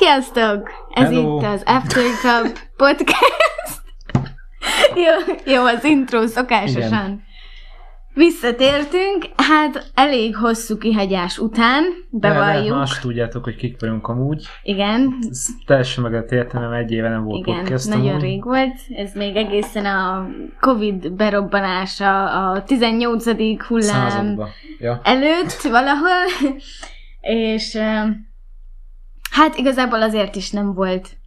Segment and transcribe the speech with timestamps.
[0.00, 0.70] Sziasztok!
[0.94, 1.36] Ez Hello.
[1.38, 3.82] itt az After Cup podcast.
[4.94, 6.82] jó, jó, az intro szokásosan.
[6.82, 7.22] Igen.
[8.14, 12.76] Visszatértünk, hát elég hosszú kihagyás után, De, de bevalljuk.
[12.76, 14.46] más tudjátok, hogy kik vagyunk amúgy.
[14.62, 18.22] Igen, Ez teljesen meg lehet érteni, mert egy éve nem volt igen, podcast nagyon amúgy.
[18.22, 18.74] rég volt.
[18.96, 20.28] Ez még egészen a
[20.60, 23.24] Covid berobbanása, a 18.
[23.66, 24.48] hullám Századba.
[24.78, 25.00] Ja.
[25.04, 26.24] előtt valahol,
[27.20, 27.78] és
[29.30, 31.18] hát igazából azért is nem volt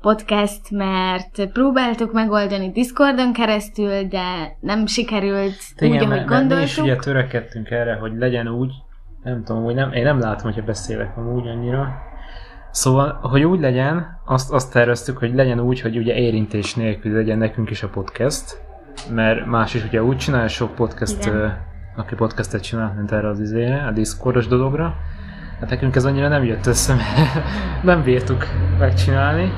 [0.00, 6.84] podcast, mert próbáltuk megoldani Discordon keresztül, de nem sikerült úgy, ahogy mert mi is gondoltuk.
[6.84, 8.72] ugye törekedtünk erre, hogy legyen úgy,
[9.22, 11.88] nem tudom, hogy nem, én nem látom, hogyha beszélek amúgy annyira.
[12.70, 17.38] Szóval, hogy úgy legyen, azt, azt terveztük, hogy legyen úgy, hogy ugye érintés nélkül legyen
[17.38, 18.60] nekünk is a podcast,
[19.10, 21.58] mert más is ugye úgy csinál, sok podcast, Igen.
[21.96, 24.96] aki podcastet csinál, mint erre az izére, a Discordos dologra.
[25.60, 27.44] Hát nekünk ez annyira nem jött össze, mert
[27.82, 28.46] nem bírtuk
[28.78, 29.52] megcsinálni,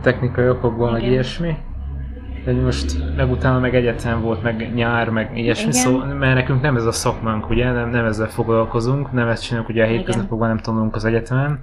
[0.00, 1.56] technikai okokból, meg ilyesmi.
[2.44, 5.80] De most, meg utána meg egyetem volt, meg nyár, meg ilyesmi, Igen.
[5.80, 9.68] szóval, mert nekünk nem ez a szakmánk, ugye, nem, nem ezzel foglalkozunk, nem ezt csinálunk,
[9.68, 11.58] ugye a hétköznapokban nem tanulunk az egyetemen,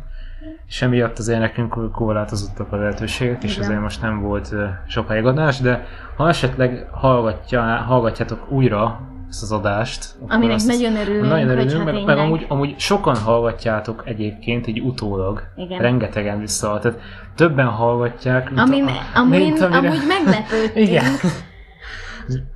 [0.68, 3.64] és emiatt azért nekünk korlátozottak a lehetőségek, és Igen.
[3.64, 5.86] ezért most nem volt ö, sokáig adás, de
[6.16, 9.00] ha esetleg hallgatja, hallgatjátok újra
[9.34, 13.16] ezt az adást, Aminek azt- nagyon örülünk, nagyon örülünk, hogyha meg, meg amúgy, amúgy sokan
[13.18, 15.80] hallgatjátok egyébként így utólag, Igen.
[15.80, 17.00] rengetegen vissza, tehát
[17.36, 20.88] többen hallgatják, mint Amin, a- amin, mint amire- amúgy meglepődtünk.
[20.88, 21.04] Igen.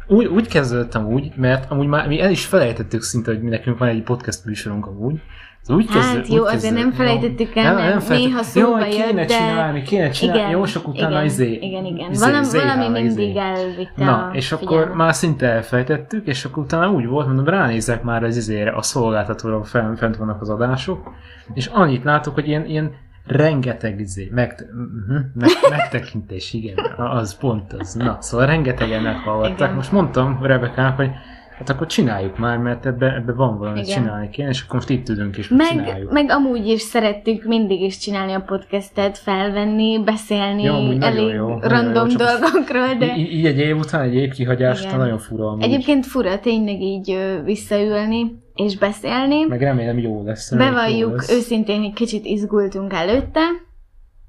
[0.08, 3.78] Úgy, úgy kezdődtem úgy, mert amúgy már mi el is felejtettük szinte, hogy mi nekünk
[3.78, 5.22] van egy podcast műsorunk amúgy.
[5.70, 8.10] Úgy Hát kezdő- jó, úgy azért nem felejtettük el, mert felejtettük.
[8.32, 11.52] néha szóba Jó, kéne jött, de- csinálni, kéne csinálni, Igen, jó sok utána igen, izé.
[11.54, 12.12] Igen, igen.
[12.12, 13.02] izé, Valami, izé, valami izé.
[13.08, 14.96] mindig elvitte Na, és akkor figyelmet.
[14.96, 19.64] már szinte elfejtettük, és akkor utána úgy volt, mondom, ránézek már az izére, a szolgáltatóra
[19.64, 21.12] fent, fent vannak az adások,
[21.54, 22.92] és annyit látok, hogy ilyen, ilyen
[23.28, 27.94] rengeteg izé, meg, uh-huh, meg, megtekintés, igen, az pont az.
[27.94, 29.76] Na, szóval rengetegen meghallgatták.
[29.76, 31.12] Most mondtam Rebekának, hogy
[31.58, 33.98] hát akkor csináljuk már, mert ebbe, ebbe van valami Igen.
[33.98, 36.12] csinálni kéne, és akkor most itt ülünk, és Meg, csináljuk.
[36.12, 42.08] meg amúgy is szerettük mindig is csinálni a podcastet, felvenni, beszélni Ja, elég jó, random
[42.10, 45.64] jó, dolgokról, de Í- így egy év után, egy év kihagyás után nagyon fura amúgy.
[45.64, 49.46] egyébként fura tényleg így ö, visszaülni és beszélni.
[49.46, 50.52] Meg remélem jó lesz.
[50.52, 51.32] reméljük jó Bevalljuk lesz.
[51.32, 53.42] őszintén, hogy kicsit izgultunk előtte,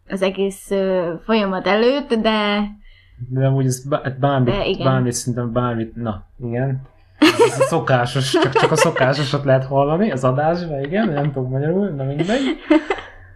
[0.09, 2.61] az egész ö, folyamat előtt, de
[3.31, 4.87] De amúgy ez bá- bármit, De igen.
[4.87, 6.81] bármit, szerintem bármit, na, igen.
[7.19, 11.89] Ez a szokásos, csak, csak a szokásosat lehet hallani az adásban, igen, nem tudok magyarul,
[11.89, 12.57] na mindegy.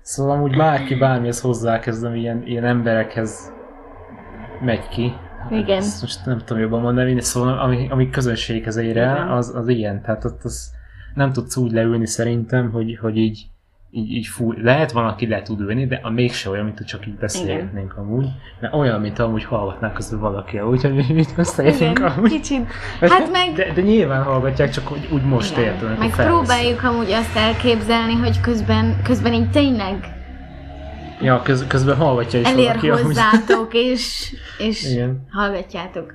[0.02, 3.52] Szóval amúgy bárki bármihez hozzákezdem, ilyen, ilyen emberekhez
[4.60, 5.12] megy ki.
[5.50, 5.76] Igen.
[5.76, 10.02] Ezt most nem tudom jobban mondani, szóval ami, ami közönséghez ér el, az, az ilyen.
[10.02, 10.70] Tehát ott az
[11.14, 13.46] nem tudsz úgy leülni szerintem, hogy, hogy így,
[13.94, 14.56] így, így fúj.
[14.62, 18.26] Lehet van, aki le tud ülni, de a mégse olyan, mint csak így beszélgetnénk amúgy.
[18.60, 22.30] Mert olyan, mint amúgy hallgatnák közül valaki, úgyhogy mi mit beszélünk igen, amúgy.
[22.30, 22.66] kicsit.
[23.00, 25.96] Hát meg, De, de nyilván hallgatják, csak úgy, úgy most igen, értem.
[25.98, 30.16] meg próbáljuk amúgy azt elképzelni, hogy közben, közben így tényleg
[31.20, 32.88] Ja, köz, közben hallgatja is elér valaki.
[32.90, 33.02] amúgy.
[33.02, 35.26] hozzátok, és, és Igen.
[35.30, 36.14] hallgatjátok.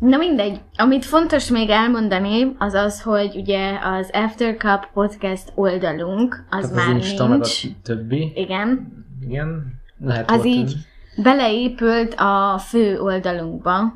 [0.00, 6.44] Na mindegy, amit fontos még elmondani, az az, hogy ugye az After Cup podcast oldalunk,
[6.50, 7.64] az Tehát már az Insta, meg nincs.
[7.64, 8.32] a többi.
[8.34, 9.78] Igen, Igen.
[9.98, 10.74] Lehet az így
[11.22, 13.94] beleépült a fő oldalunkba,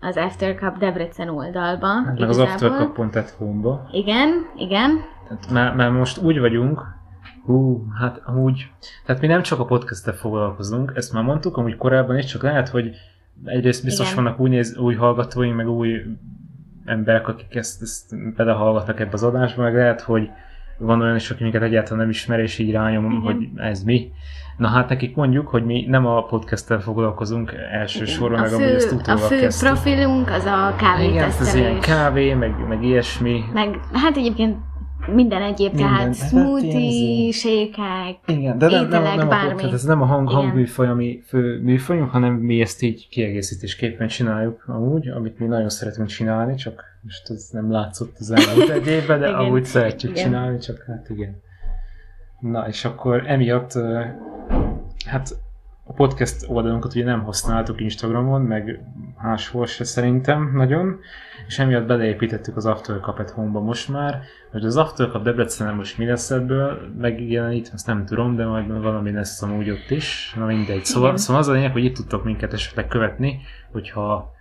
[0.00, 1.86] az After Cup Debrecen oldalba.
[1.86, 3.88] Hát meg az aftercup.at-home-ba.
[3.92, 6.82] Igen, igen, Tehát már, már most úgy vagyunk,
[7.44, 8.70] hú, hát amúgy,
[9.06, 12.68] tehát mi nem csak a podcasttel foglalkozunk, ezt már mondtuk, amúgy korábban is, csak lehet,
[12.68, 12.90] hogy
[13.44, 14.24] egyrészt biztos Igen.
[14.24, 16.02] vannak új, néz, új hallgatóink, meg új
[16.84, 20.30] emberek, akik ezt, ezt belehallgatnak ebbe az adásba, meg lehet, hogy
[20.78, 23.20] van olyan is, aki minket egyáltalán nem ismer, és így rányom, Igen.
[23.20, 24.10] hogy ez mi.
[24.56, 28.94] Na hát nekik mondjuk, hogy mi nem a podcasttel foglalkozunk elsősorban, meg amúgy ezt fő,
[28.94, 29.68] a utólag fő kezdtük.
[29.68, 33.44] profilunk az a Igen, ez ilyen kávé, meg, meg ilyesmi.
[33.52, 34.56] Meg hát egyébként
[35.12, 35.92] minden egyéb, Minden.
[35.92, 39.56] tehát Hát smoothie, ilyen sékák, Igen, de nem, nem, ételek, nem, a, bármi.
[39.56, 44.64] tehát ez nem a hang, hangműfaj, ami fő műfajunk, hanem mi ezt így kiegészítésképpen csináljuk
[44.66, 49.20] amúgy, amit mi nagyon szeretünk csinálni, csak most ez nem látszott az elmúlt egy évben,
[49.20, 49.38] de Igen.
[49.38, 50.24] amúgy szeretjük Igen.
[50.24, 51.42] csinálni, csak hát igen.
[52.40, 53.72] Na, és akkor emiatt,
[55.06, 55.36] hát
[55.86, 58.80] a podcast oldalunkat ugye nem használtuk Instagramon, meg
[59.22, 60.98] máshol se szerintem nagyon,
[61.46, 64.20] és emiatt beleépítettük az After Cup Home-ba most már,
[64.50, 68.82] hogy az After Cup Debrecenen most mi lesz ebből megjelenít, azt nem tudom, de majd
[68.82, 70.84] valami lesz amúgy ott is, na mindegy.
[70.84, 73.40] Szóval, szóval az a lényeg, hogy itt tudtok minket esetleg követni,
[73.72, 74.33] hogyha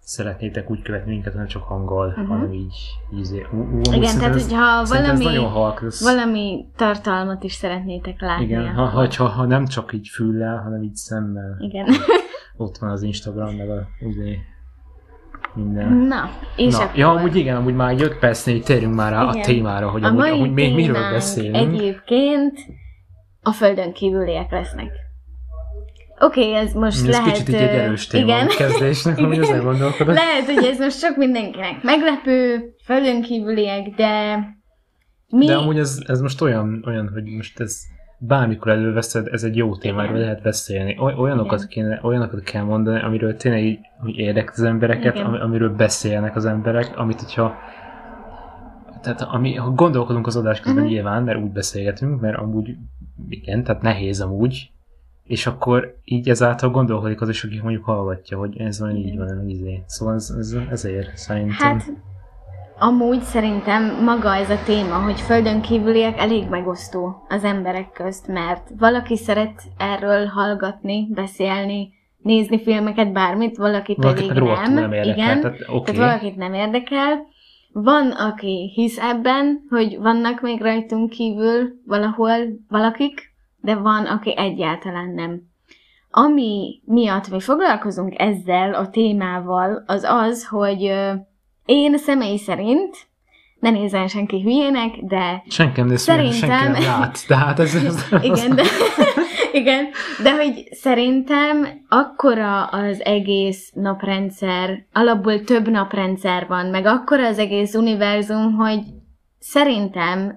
[0.00, 2.26] szeretnétek úgy követni minket, nem csak hanggal, uh-huh.
[2.26, 2.74] hanem így,
[3.14, 5.82] így ú, Igen, tehát hogyha valami, nagyon halk.
[5.86, 8.44] Ez, valami tartalmat is szeretnétek látni.
[8.44, 11.56] igen, ha, ha, ha, ha, nem csak így füllel, hanem így szemmel.
[11.58, 11.86] Igen.
[12.56, 14.36] Ott van az Instagram, meg a ugye,
[15.54, 15.92] minden.
[15.92, 16.98] Na, és Na, akkor...
[16.98, 19.42] ja, amúgy igen, amúgy már egy öt percnél így térjünk már rá a Igen.
[19.42, 21.56] témára, hogy a amúgy, amúgy mi, miről beszélünk.
[21.56, 22.58] egyébként
[23.42, 24.90] a földön kívüliek lesznek.
[26.22, 27.32] Oké, okay, ez most Ez lehet...
[27.32, 28.46] kicsit így egy erős téma igen.
[28.48, 29.42] kezdésnek, hogy Igen.
[29.42, 30.14] ezen gondolkodok.
[30.14, 34.38] Lehet, hogy ez most sok mindenkinek meglepő, földön kívüliek, de
[35.28, 35.46] mi...
[35.46, 37.80] De amúgy ez, ez most olyan, olyan, hogy most ez
[38.18, 40.26] bármikor előveszed, ez egy jó téma, erről Igen.
[40.26, 40.96] lehet beszélni.
[40.98, 45.26] Oly- Olyanokat, kéne, olyanokat kell mondani, amiről tényleg így, így érdekli az embereket, Igen.
[45.26, 47.54] ami, amiről beszélnek az emberek, amit hogyha
[49.02, 50.94] tehát ami, ha gondolkodunk az adás közben uh-huh.
[50.94, 52.76] nyilván, mert úgy beszélgetünk, mert amúgy
[53.28, 54.70] igen, tehát nehéz amúgy,
[55.30, 59.48] és akkor így ezáltal gondolkodik az is, aki mondjuk hallgatja, hogy ez van, így van,
[59.48, 59.82] izé.
[59.86, 61.78] Szóval ez, ez, ezért szerintem.
[61.78, 61.92] Hát,
[62.78, 68.70] amúgy szerintem maga ez a téma, hogy földön kívüliek elég megosztó az emberek közt, mert
[68.78, 71.88] valaki szeret erről hallgatni, beszélni,
[72.18, 74.82] nézni filmeket, bármit, valaki pedig Valakit rohadtul nem.
[74.82, 75.92] nem érdekel, Igen, tehát oké.
[75.92, 77.18] tehát valakit nem érdekel.
[77.72, 82.36] Van, aki hisz ebben, hogy vannak még rajtunk kívül valahol
[82.68, 83.29] valakik,
[83.60, 85.48] de van, aki egyáltalán nem.
[86.10, 90.92] Ami miatt mi foglalkozunk ezzel a témával, az az, hogy
[91.64, 93.08] én személy szerint,
[93.60, 96.50] ne nézzen senki hülyének, de Senki nem Szerintem...
[96.50, 97.26] senki nem lát.
[97.26, 98.62] Tehát ez, ez igen, de,
[99.60, 99.88] igen,
[100.22, 107.74] de hogy szerintem akkora az egész naprendszer, alapból több naprendszer van, meg akkora az egész
[107.74, 108.80] univerzum, hogy
[109.38, 110.34] szerintem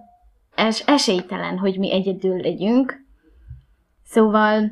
[0.55, 3.02] es- esélytelen, hogy mi egyedül legyünk.
[4.13, 4.71] Szóval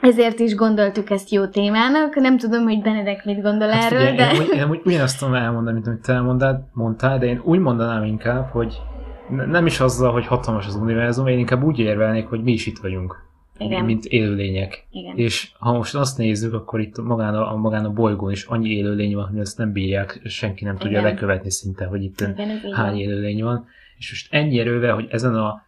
[0.00, 2.14] ezért is gondoltuk ezt jó témának.
[2.14, 4.34] Nem tudom, hogy Benedek mit gondol Hát erről, figyelj, de...
[4.34, 7.58] én, úgy, én úgy ugyanazt tudom elmondani, mint amit te elmondtál, mondtál, de én úgy
[7.58, 8.80] mondanám inkább, hogy
[9.28, 12.66] ne- nem is azzal, hogy hatalmas az univerzum, én inkább úgy érvelnék, hogy mi is
[12.66, 13.16] itt vagyunk,
[13.58, 13.84] Igen.
[13.84, 14.86] mint élőlények.
[14.90, 15.16] Igen.
[15.16, 19.14] És ha most azt nézzük, akkor itt magán a, magán a bolygón is annyi élőlény
[19.14, 21.10] van, hogy ezt nem bírják, senki nem tudja Igen.
[21.10, 23.66] lekövetni szinte, hogy itt Igen, hány élőlény van.
[23.98, 25.62] És most ennyi erővel, hogy ezen a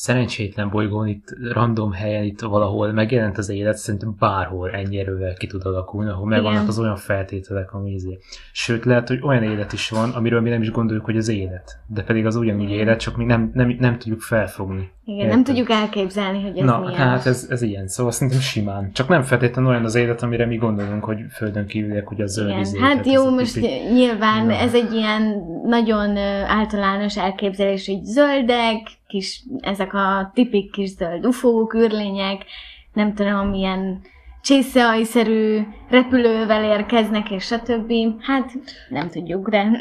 [0.00, 5.46] szerencsétlen bolygón, itt random helyen, itt valahol megjelent az élet, szerintem bárhol ennyi erővel ki
[5.46, 8.18] tud alakulni, ahol megvannak az olyan feltételek, ami izé.
[8.52, 11.78] Sőt, lehet, hogy olyan élet is van, amiről mi nem is gondoljuk, hogy az élet.
[11.86, 14.90] De pedig az ugyanúgy élet, csak mi nem, nem, nem tudjuk felfogni.
[15.04, 15.44] Igen, nem Érted?
[15.44, 16.94] tudjuk elképzelni, hogy ez Na, milyen.
[16.94, 18.92] hát ez, ez ilyen, szóval szerintem simán.
[18.92, 22.48] Csak nem feltétlenül olyan az élet, amire mi gondolunk, hogy földön kívüliek, hogy a zöld
[22.48, 24.52] Igen, izé, hát jó, most tipik- nyilván Na.
[24.52, 26.16] ez egy ilyen nagyon
[26.46, 32.44] általános elképzelés, hogy zöldek, kis, ezek a tipik kis zöld ufók, űrlények,
[32.92, 34.00] nem tudom, milyen
[34.42, 37.92] csészehajszerű repülővel érkeznek, és stb.
[38.20, 38.52] Hát
[38.88, 39.70] nem tudjuk, de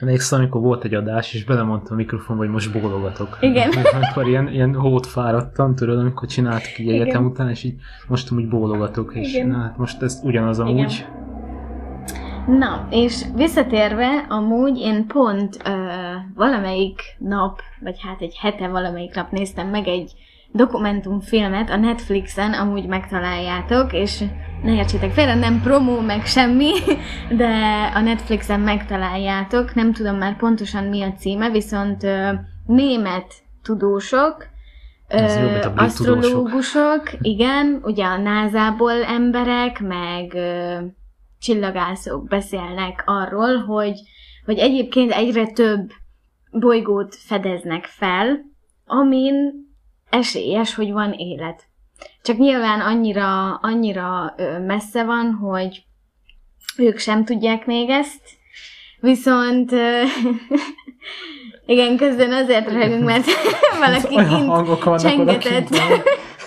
[0.00, 3.38] Emlékszem, amikor volt egy adás, és belemondtam a mikrofonba, hogy most bólogatok.
[3.40, 3.70] Igen.
[4.00, 7.00] Amikor ilyen, ilyen hót fáradtam, tudod, amikor csináltuk így Igen.
[7.00, 7.74] egyetem után, és így
[8.08, 9.48] most úgy bólogatok, és Igen.
[9.48, 11.06] na, hát most ez ugyanaz amúgy.
[12.46, 15.70] Na, és visszatérve, amúgy én pont ö,
[16.34, 20.12] valamelyik nap, vagy hát egy hete valamelyik nap néztem meg egy
[20.52, 24.24] dokumentumfilmet a Netflixen, amúgy megtaláljátok, és
[24.62, 26.72] ne értsétek félre, nem promó, meg semmi,
[27.36, 27.48] de
[27.94, 32.32] a Netflixen megtaláljátok, nem tudom már pontosan mi a címe, viszont ö,
[32.66, 34.46] német tudósok,
[35.08, 36.16] Ez jobb, mint a ö, brit tudósok.
[36.18, 40.36] asztrológusok, igen, ugye a NASA-ból emberek, meg
[41.40, 44.00] csillagászok beszélnek arról, hogy,
[44.44, 45.90] hogy egyébként egyre több
[46.50, 48.40] bolygót fedeznek fel,
[48.86, 49.34] amin
[50.10, 51.68] esélyes, hogy van élet.
[52.22, 54.34] Csak nyilván annyira, annyira
[54.66, 55.82] messze van, hogy
[56.76, 58.22] ők sem tudják még ezt,
[59.00, 59.70] viszont
[61.66, 63.26] igen, közben azért röhögünk, mert
[63.84, 66.02] valaki kint csengetett odakint.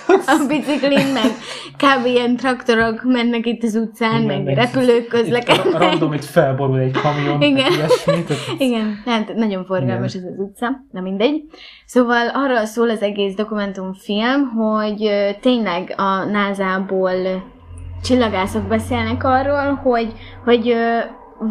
[0.07, 1.31] A biciklin, meg
[1.77, 2.05] kb.
[2.05, 5.77] ilyen traktorok mennek itt az utcán, Igen, meg repülők közlekednek.
[5.77, 7.71] random itt felborul egy kamion, Igen.
[7.71, 8.23] ilyesmi.
[8.23, 11.43] Tehát Igen, hát nagyon forgalmas ez az utca, na mindegy.
[11.85, 17.51] Szóval arról szól az egész dokumentumfilm, hogy tényleg a NASA-ból
[18.03, 20.75] csillagászok beszélnek arról, hogy, hogy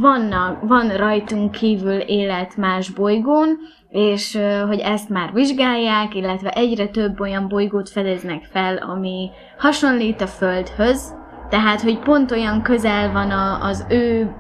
[0.00, 3.58] vannak, van rajtunk kívül élet más bolygón,
[3.88, 10.26] és hogy ezt már vizsgálják, illetve egyre több olyan bolygót fedeznek fel, ami hasonlít a
[10.26, 11.14] Földhöz,
[11.48, 14.34] tehát, hogy pont olyan közel van a, az ő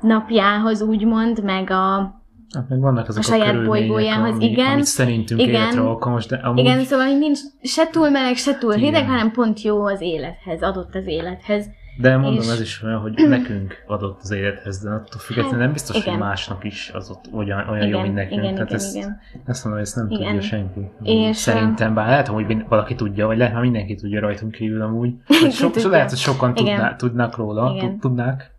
[0.00, 2.14] napjához, úgymond, meg a,
[2.54, 4.72] Hát meg vannak azok A saját körülmények, bolygójához, ami, igen.
[4.72, 5.54] Amit szerintünk Igen.
[5.54, 8.84] életre alkalmas, de amúgy Igen, szóval hogy nincs se túl meleg, se túl Igen.
[8.84, 11.66] hideg, hanem pont jó az élethez, adott az élethez.
[11.98, 15.72] De mondom, És- ez is olyan, hogy nekünk adott az élethez, de attól függetlenül nem
[15.72, 16.08] biztos, igen.
[16.10, 18.42] hogy másnak is az ott olyan, olyan jó, Igen, mint nekünk.
[18.42, 19.18] igen, Tehát igen, ezt, igen.
[19.46, 20.24] ezt mondom, ezt nem Igen.
[20.26, 20.80] tudja senki.
[21.02, 25.14] És, Szerintem, bár lehet, hogy valaki tudja, vagy lehet, hogy mindenki tudja rajtunk kívül amúgy.
[25.50, 27.72] So, so, lehet, hogy sokan tudná, tudnak róla.
[27.74, 27.88] Igen.
[27.90, 28.50] Tud- Tudnák.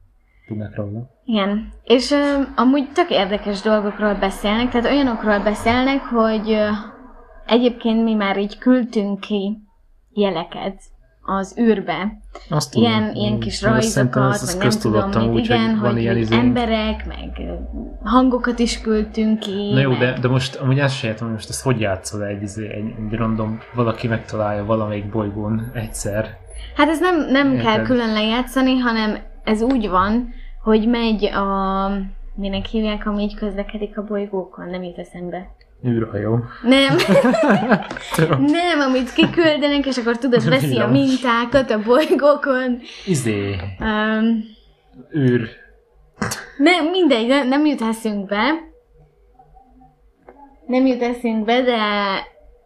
[0.48, 1.10] Tudnak róla.
[1.25, 6.67] Igen, és ö, amúgy tök érdekes dolgokról beszélnek, tehát olyanokról beszélnek, hogy ö,
[7.46, 9.58] egyébként mi már így küldtünk ki
[10.13, 10.82] jeleket
[11.29, 12.17] az űrbe.
[12.50, 12.89] Azt tudom.
[12.89, 16.17] Ilyen, ilyen kis rajzokat, ez, ez meg nem tudom, úgy, igen, hogy van hogy, ilyen
[16.17, 16.41] izénk.
[16.41, 17.41] emberek, meg
[18.03, 19.72] hangokat is küldtünk ki.
[19.74, 20.00] Na jó, meg...
[20.00, 22.93] de, de most amúgy azt sem értem, hogy most ezt hogy játszol egy, izé- egy,
[23.10, 26.38] egy random, valaki megtalálja valamelyik bolygón egyszer.
[26.75, 27.65] Hát ez nem, nem Érted.
[27.65, 31.89] kell külön lejátszani, hanem ez úgy van, hogy megy a...
[32.36, 34.69] Minek hívják, ami így közlekedik a bolygókon?
[34.69, 35.55] Nem jut eszembe.
[35.86, 36.39] Űrhajó.
[36.63, 36.96] Nem.
[38.57, 42.79] Nem, amit kiküldenek, és akkor tudod, veszi a mintákat a bolygókon.
[43.05, 44.43] Izé, Um,
[45.17, 45.50] űr.
[46.57, 48.53] nem, mindegy, nem, nem jut eszünkbe.
[50.67, 51.79] Nem jut eszünkbe, de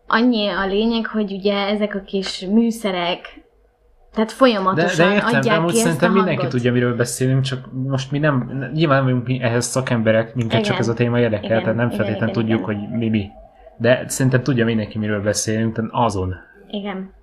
[0.08, 3.41] annyi a lényeg, hogy ugye ezek a kis műszerek,
[4.14, 6.26] tehát folyamatosan de értem, de adják amúgy ki ezt a szerintem hangot.
[6.28, 10.60] mindenki tudja, miről beszélünk, csak most mi nem, nyilván nem vagyunk mi ehhez szakemberek, minket
[10.60, 10.72] Igen.
[10.72, 12.90] csak ez a téma érdekel, Igen, tehát nem igen, feltétlenül igen, tudjuk, igen.
[12.90, 13.30] hogy mi mi.
[13.78, 16.36] De szerintem tudja mindenki, miről beszélünk, tehát azon.
[16.68, 17.14] Igen.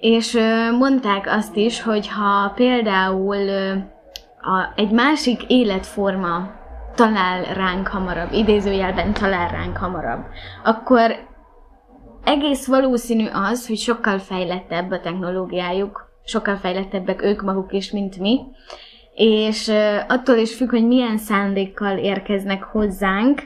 [0.00, 0.38] És
[0.78, 3.48] mondták azt is, hogy ha például
[4.40, 6.50] a, egy másik életforma
[6.94, 10.24] talál ránk hamarabb, idézőjelben talál ránk hamarabb,
[10.64, 11.14] akkor
[12.24, 18.40] egész valószínű az, hogy sokkal fejlettebb a technológiájuk, sokkal fejlettebbek ők maguk is, mint mi,
[19.14, 19.72] és
[20.08, 23.42] attól is függ, hogy milyen szándékkal érkeznek hozzánk.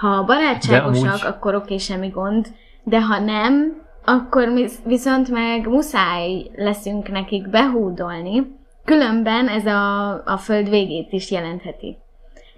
[0.00, 2.46] Ha barátságosak, amúgy- akkor oké, semmi gond,
[2.82, 10.36] de ha nem, akkor mi viszont meg muszáj leszünk nekik behúdolni, különben ez a, a
[10.36, 11.96] föld végét is jelentheti.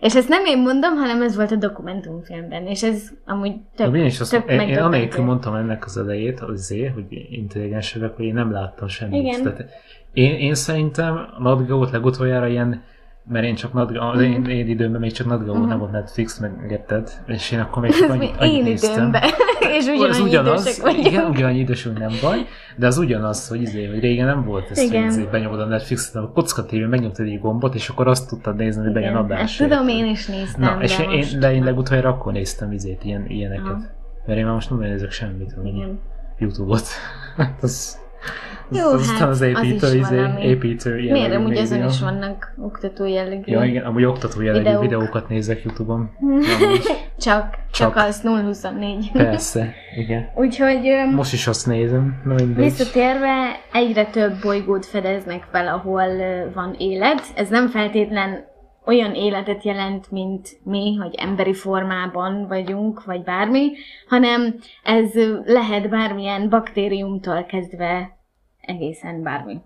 [0.01, 3.95] És ezt nem én mondom, hanem ez volt a dokumentumfilmben, és ez amúgy De tök,
[3.97, 8.17] én is azt, tök én, én anélkül mondtam ennek az elejét, azért, hogy intelligens vagyok,
[8.17, 9.23] hogy én nem láttam semmit.
[9.23, 9.43] Igen.
[9.43, 9.65] Tehát
[10.13, 12.83] én, én szerintem Nadgaót legutoljára ilyen,
[13.29, 15.69] mert én csak Nadga, az én, én időmben még csak Nadgaó Mhm.
[15.69, 18.93] nem volt Netflix, meg érted, és én akkor még csak annyit, annyit én néztem.
[18.93, 19.23] időmben,
[19.71, 21.07] és az ugyanannyi ugyanaz, idősek vagyunk.
[21.07, 22.47] igen, ugyanannyi idősünk nem baj,
[22.77, 25.07] de az ugyanaz, hogy, izé, hogy régen nem volt ez, hogy Igen.
[25.07, 28.83] izé, benyomod a Netflixet, a kocka tévén megnyomtad egy gombot, és akkor azt tudtad nézni,
[28.83, 29.61] hogy bejön adás.
[29.61, 31.39] Ezt tudom, én is néztem, Na, és de én, most...
[31.39, 33.67] de én legutoljára akkor néztem izét, ilyen, ilyeneket.
[33.67, 33.99] Aha.
[34.27, 35.85] Mert én már most nem nézek semmit, hogy.
[36.39, 36.87] Youtube-ot.
[37.61, 37.99] az, az,
[38.73, 40.43] Jó, az, hát, az az építő, is izé, valami.
[40.43, 43.53] építő Miért jellegű amúgy azon is vannak oktató jellegű?
[43.53, 44.83] Ja, igen, amúgy oktató jellegű Videók.
[44.83, 46.11] videókat nézek Youtube-on.
[47.19, 47.97] Csak, csak, Csak.
[47.97, 49.11] az 024.
[49.13, 50.29] persze, igen.
[50.35, 50.81] Úgyhogy
[51.15, 52.65] Most is azt nézem, na mindegy.
[52.65, 56.03] visszatérve, egyre több bolygót fedeznek fel, ahol
[56.55, 57.23] van élet.
[57.35, 58.45] Ez nem feltétlen
[58.91, 63.71] olyan életet jelent, mint mi, hogy emberi formában vagyunk, vagy bármi,
[64.09, 65.11] hanem ez
[65.45, 68.19] lehet bármilyen baktériumtól kezdve
[68.61, 69.61] egészen bármi.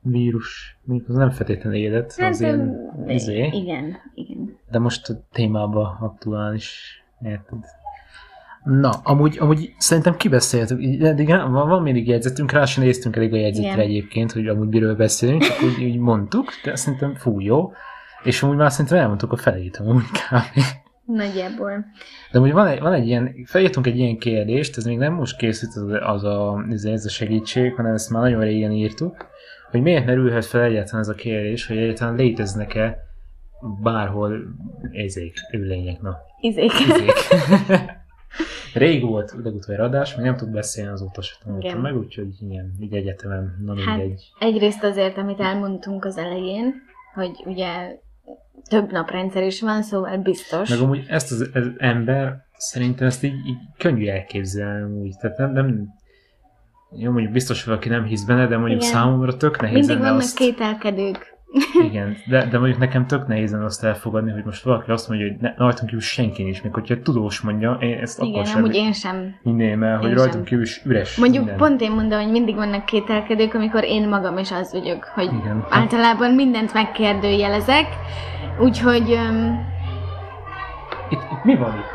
[0.00, 0.78] Vírus.
[0.84, 2.76] Mondjuk az nem feltétlenül élet, az ilyen,
[3.06, 3.46] izé.
[3.52, 4.58] Igen, igen.
[4.70, 7.58] De most a témában aktuális, érted?
[8.64, 13.36] Na, amúgy, amúgy szerintem kibeszéltük, eddig van, van mindig jegyzetünk, rá sem néztünk elég a
[13.36, 13.78] jegyzetre Igen.
[13.78, 17.72] egyébként, hogy amúgy miről beszélünk, csak úgy, úgy mondtuk, de szerintem fú, jó.
[18.24, 20.60] És amúgy már szerintem elmondtuk a felét amúgy kb.
[21.04, 21.84] Nagyjából.
[22.32, 25.36] De amúgy van egy, van egy ilyen, felírtunk egy ilyen kérdést, ez még nem most
[25.36, 29.26] készült az, az a, ez ez a segítség, hanem ezt már nagyon régen írtuk,
[29.70, 32.98] hogy miért merülhet fel egyáltalán ez a kérdés, hogy egyáltalán léteznek-e
[33.82, 34.42] bárhol
[34.92, 36.72] ezék, ülények, na, Izék.
[36.80, 37.12] izék.
[38.74, 42.94] Rég volt legutoljára adás, még nem tud beszélni, azóta sem tanultam meg, úgyhogy igen, így
[42.94, 44.22] egyetemen, na Hát, mindegy.
[44.38, 46.74] egyrészt azért, amit elmondtunk az elején,
[47.14, 47.96] hogy ugye
[48.68, 50.68] több naprendszer is van, szóval biztos.
[50.68, 55.16] Meg amúgy ezt az, az ember szerintem ezt így, így könnyű elképzelni úgy.
[55.20, 55.88] Tehát nem, nem
[56.96, 58.92] jó, mondjuk biztos, valaki nem hisz benne, de mondjuk Igen.
[58.92, 61.31] számomra tök nehéz Mindig vannak azt, kételkedők.
[61.82, 65.36] Igen, de, de mondjuk nekem tök nehéz azt elfogadni, hogy most valaki azt mondja, hogy
[65.40, 68.92] ne, rajtunk kívül senki nincs, még hogyha tudós mondja, én ezt Igen, akkor sem én
[68.92, 69.34] sem.
[69.42, 71.68] hinném el, hogy rajtunk kívül is üres Mondjuk minden.
[71.68, 75.64] pont én mondom, hogy mindig vannak kételkedők, amikor én magam is az vagyok, hogy Igen.
[75.70, 77.86] általában mindent megkérdőjelezek,
[78.60, 79.18] úgyhogy
[81.10, 81.92] Itt, itt Mi van itt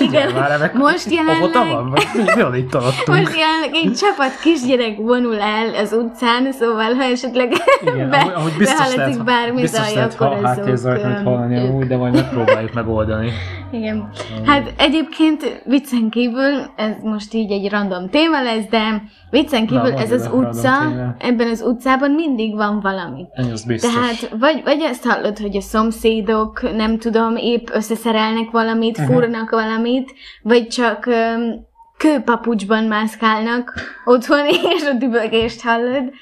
[0.00, 0.32] Igen.
[0.32, 1.90] már, ennek Most jelenleg- van?
[1.90, 3.18] Vagy mi, van itt alattunk?
[3.18, 8.94] Most jelenleg egy csapat kisgyerek vonul el az utcán, szóval ha esetleg Igen, be, biztos
[8.94, 12.72] lehet, bármi biztos zaj, lehet akkor ha, háttérzajt azok, majd hallani amúgy, de majd megpróbáljuk
[12.72, 13.30] megoldani.
[13.70, 14.08] Igen.
[14.46, 19.98] Hát egyébként viccen kívül, ez most így egy random téma lesz, de viccen kívül Na,
[19.98, 20.70] ez az utca,
[21.18, 23.26] ebben az utcában mindig van valami.
[23.52, 23.92] Az biztos.
[23.94, 29.02] Tehát vagy, vagy ezt hallod, hogy a szomszédok, nem tudom, épp összeszerelnek valamit, Mhm.
[29.02, 29.06] uh-huh.
[29.06, 30.12] fúrnak valamit,
[30.42, 33.72] vagy csak um, kőpapucsban mászkálnak
[34.04, 36.12] otthon, és a dübögést hallod,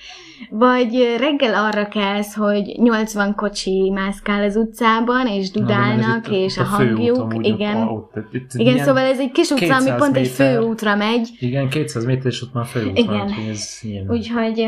[0.50, 6.58] vagy reggel arra kelsz, hogy 80 kocsi mászkál az utcában, és Na, dudálnak, itt és
[6.58, 7.76] a főút hangjuk, igen.
[7.76, 10.54] Ott, ott, itt Igen, ilyen- szóval ez egy kis utca, ami 200 pont egy méter.
[10.54, 13.16] főútra megy, Igen, 200 méter, és ott már főút Igen.
[13.16, 14.06] van, ez ilyen.
[14.10, 14.58] úgyhogy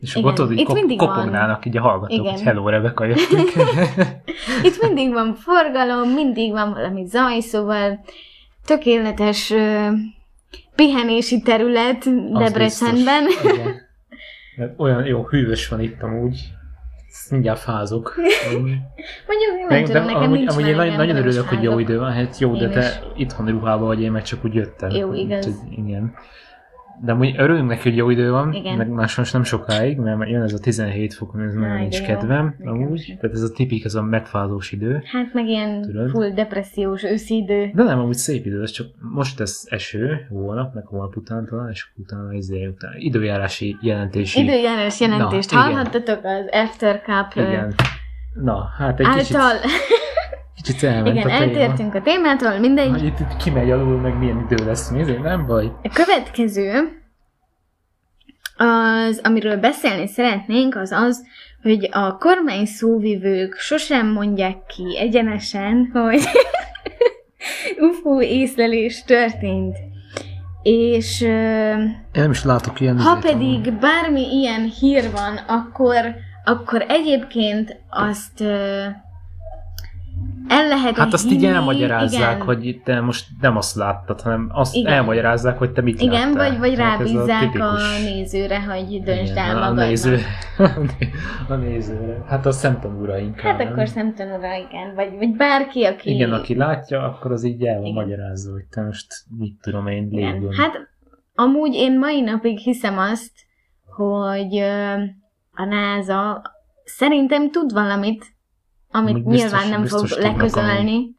[0.00, 0.34] és igen.
[0.34, 1.08] tudod, így Itt kop- mindig van.
[1.08, 2.32] kopognának így a hallgatók, Igen.
[2.32, 3.52] hogy hello, Rebecca, jöttünk.
[4.66, 8.00] Itt mindig van forgalom, mindig van valami zaj, szóval
[8.66, 9.86] tökéletes ö,
[10.74, 13.24] pihenési terület Az Debrecenben.
[13.24, 13.52] biztos.
[13.52, 13.86] Igen.
[14.58, 16.52] Mert olyan jó hűvös van itt amúgy.
[17.08, 18.14] Ezt mindjárt fázok.
[19.26, 21.98] Mondjuk nem tudom, de nekem amúgy, nincs amúgy én nagyon, nagyon örülök, hogy jó idő
[21.98, 22.12] van.
[22.12, 22.98] Hát jó, de Én te is.
[23.16, 24.90] itthoni ruhában vagy, én meg csak úgy jöttem.
[24.90, 25.46] Jó, igaz.
[25.46, 26.14] Úgyhogy igen.
[27.04, 28.76] De amúgy örülünk neki, hogy jó idő van, Igen.
[28.76, 31.98] meg más most nem sokáig, mert jön ez a 17 fok, ez nagyon de nincs
[32.00, 32.04] jó.
[32.06, 33.00] kedvem, Nekem amúgy.
[33.00, 33.16] sem.
[33.18, 35.02] Tehát ez a tipik, ez a megfázós idő.
[35.12, 36.10] Hát meg ilyen Tudod?
[36.10, 37.70] full depressziós őszi idő.
[37.74, 41.70] De nem, amúgy szép idő, ez csak most ez eső, holnap, meg holnap után talán,
[41.70, 42.92] és utána izé után.
[42.96, 44.42] Időjárási jelentési.
[44.42, 47.74] Időjárás jelentést Na, hallhattatok az After Cup Igen.
[48.42, 49.18] Na, hát egy által.
[49.18, 49.36] kicsit
[50.80, 52.90] elment Igen, a eltértünk a témától, mindegy.
[52.90, 55.72] Hogy itt, itt kimegy alul, meg milyen idő lesz, ezért nem baj.
[55.82, 56.98] A következő,
[58.56, 61.24] az, amiről beszélni szeretnénk, az az,
[61.62, 66.22] hogy a kormány szóvivők sosem mondják ki egyenesen, hogy
[67.90, 69.76] UFO észlelés történt.
[70.62, 73.60] És Én nem is látok ilyen ha izét, amúgy.
[73.60, 78.44] pedig bármi ilyen hír van, akkor, akkor egyébként azt
[80.48, 82.46] el lehet Hát azt így hinni, elmagyarázzák, igen.
[82.46, 84.92] hogy te most nem azt láttad, hanem azt Igen.
[84.92, 86.48] elmagyarázzák, hogy te mit Igen, láttál.
[86.50, 89.86] vagy, vagy Hát rábízzák a, tipikus- nézőre, hogy döntsd el a magadnak.
[89.86, 90.18] néző,
[91.48, 92.24] a nézőre.
[92.28, 93.44] Hát a szemtanúra inkább.
[93.44, 93.72] Hát nem?
[93.72, 94.94] akkor szemtanúra, igen.
[94.94, 96.10] Vagy, vagy bárki, aki...
[96.14, 99.06] Igen, aki látja, akkor az így el van magyarázva, hogy te most
[99.38, 100.52] mit tudom én, légön.
[100.52, 100.88] Hát
[101.34, 103.32] amúgy én mai napig hiszem azt,
[103.96, 104.56] hogy
[105.52, 106.42] a NASA
[106.84, 108.24] szerintem tud valamit,
[108.90, 111.16] amit Amúgy biztos- nyilván nem biztos fog leközölni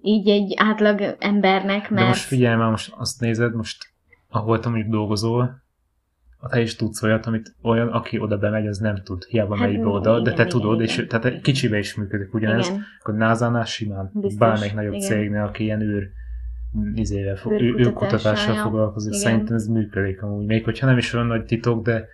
[0.00, 3.92] így egy átlag embernek, De mert most figyelj már, most azt nézed, most
[4.28, 5.62] ahol te mondjuk dolgozol,
[6.50, 9.24] te is tudsz olyat, amit olyan, aki oda bemegy, az nem tud.
[9.24, 10.86] Hiába Hát megy be oda, de igen, te igen, tudod, igen.
[10.86, 12.66] és tehát kicsibe is működik ugyanez.
[12.66, 15.08] igen, Akkor NASA-nál simán, Biztos, bármelyik nagyobb igen.
[15.08, 16.08] cégnél, aki ilyen űr
[16.94, 19.24] izével fog, űr, Űrkutatással, űrkutatással foglalkozik, Igen.
[19.24, 20.46] szerintem ez működik amúgy.
[20.46, 22.08] Még hogyha nem is olyan nagy titok, de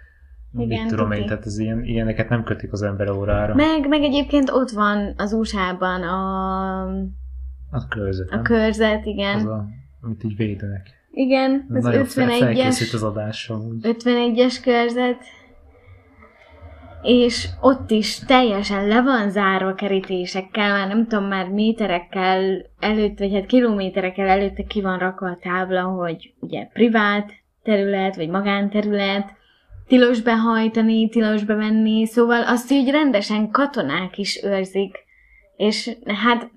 [0.58, 3.54] Igen, mit tudom én, tehát ez ilyen, ilyeneket nem kötik az ember órára.
[3.54, 6.82] meg, meg egyébként ott van az USA-ban a,
[7.70, 8.44] a körzet, a nem?
[8.44, 9.36] körzet, igen.
[9.36, 9.66] Az a,
[10.00, 10.88] amit így védenek.
[11.10, 13.64] Igen, az Nagyon fel- felkészült 51-es, az.
[13.64, 13.96] Úgy.
[14.04, 15.18] 51-es körzet,
[17.02, 23.34] és ott is teljesen le van zárva kerítésekkel, már nem tudom, már méterekkel előtt, vagy
[23.34, 27.32] hát kilométerekkel előtte ki van rakva a tábla, hogy ugye privát
[27.62, 29.38] terület, vagy magánterület,
[29.90, 34.98] tilos behajtani, tilos bemenni, szóval azt így rendesen katonák is őrzik,
[35.56, 36.50] és hát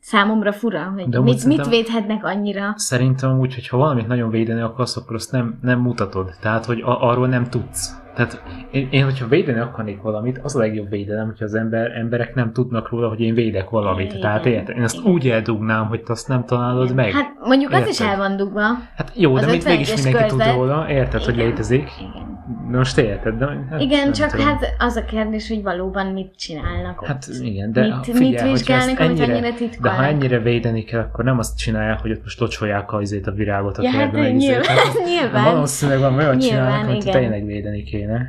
[0.00, 2.72] számomra fura, hogy De mit, mit védhetnek annyira.
[2.76, 6.30] Szerintem úgy, hogy ha valamit nagyon védeni akarsz, akkor azt nem, nem mutatod.
[6.40, 8.05] Tehát, hogy a, arról nem tudsz.
[8.16, 12.34] Tehát én, én, hogyha védeni akarnék valamit, az a legjobb védelem, hogyha az ember, emberek
[12.34, 14.08] nem tudnak róla, hogy én védek valamit.
[14.08, 14.76] Igen, Tehát érted?
[14.76, 15.12] Én azt igen.
[15.12, 17.10] úgy eldugnám, hogy te azt nem találod meg.
[17.12, 18.06] Hát, Hát mondjuk az is Érted?
[18.06, 18.62] el van dugva.
[18.96, 21.46] hát jó, az de még, 51-es mégis mindenki tud körzet- róla, érted, hogy Igen.
[21.46, 21.90] létezik.
[22.00, 22.34] Igen.
[22.70, 23.46] De most érted, de...
[23.70, 24.46] Hát, Igen, csak tudom.
[24.46, 27.06] hát az a kérdés, hogy valóban mit csinálnak ott.
[27.08, 29.98] Hát igen, de mit, figyelj, mit vizsgálnak, amit ennyire, annyira de titkolnak.
[29.98, 33.78] ha ennyire védeni kell, akkor nem azt csinálják, hogy ott most locsolják a, a virágot
[33.78, 34.48] a Ja, hát meg izét.
[34.48, 35.44] nyilván, Hát, nyilván.
[35.54, 38.28] Valószínűleg van olyan csinálnak, amit tényleg védeni kéne.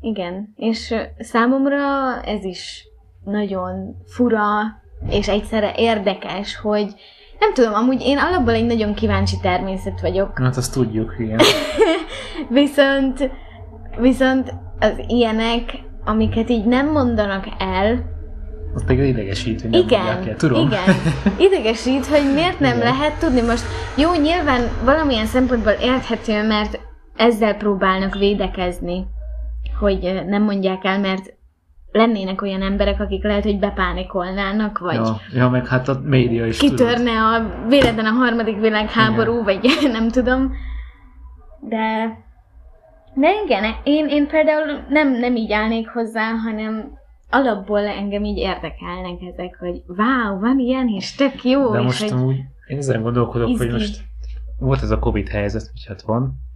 [0.00, 1.76] Igen, és számomra
[2.24, 2.88] ez is
[3.24, 4.42] nagyon fura,
[5.10, 6.94] és egyszerre érdekes, hogy
[7.38, 11.38] nem tudom, amúgy én alapból egy nagyon kíváncsi természet vagyok, Hát azt tudjuk, igen.
[12.60, 13.30] viszont,
[13.98, 18.08] viszont az ilyenek, amiket így nem mondanak el,
[18.74, 20.36] Az pedig idegesít, hogy nem Igen, el.
[20.36, 20.66] Tudom.
[20.66, 20.82] igen.
[21.48, 22.92] Idegesít, hogy miért nem Igen.
[22.92, 23.40] lehet tudni.
[23.40, 23.64] Most
[23.96, 26.89] jó, nyilván valamilyen szempontból érthető, mert
[27.20, 29.06] ezzel próbálnak védekezni,
[29.78, 31.34] hogy nem mondják el, mert
[31.92, 36.56] lennének olyan emberek, akik lehet, hogy bepánikolnának, vagy Ja, ja, meg hát a média is
[36.58, 36.76] tudod.
[36.76, 39.60] kitörne a véletlen a harmadik világháború, vagy
[39.92, 40.52] nem tudom.
[41.60, 42.16] De,
[43.14, 46.98] de igen, én, én például nem, nem így állnék hozzá, hanem
[47.30, 52.02] alapból engem így érdekelnek ezek, hogy wow, van ilyen, és tök jó, De és most
[52.02, 53.72] hogy amúgy én ezen gondolkodok, hogy izgi.
[53.72, 54.00] most
[54.58, 56.48] volt ez a Covid helyzet, hogy hát van,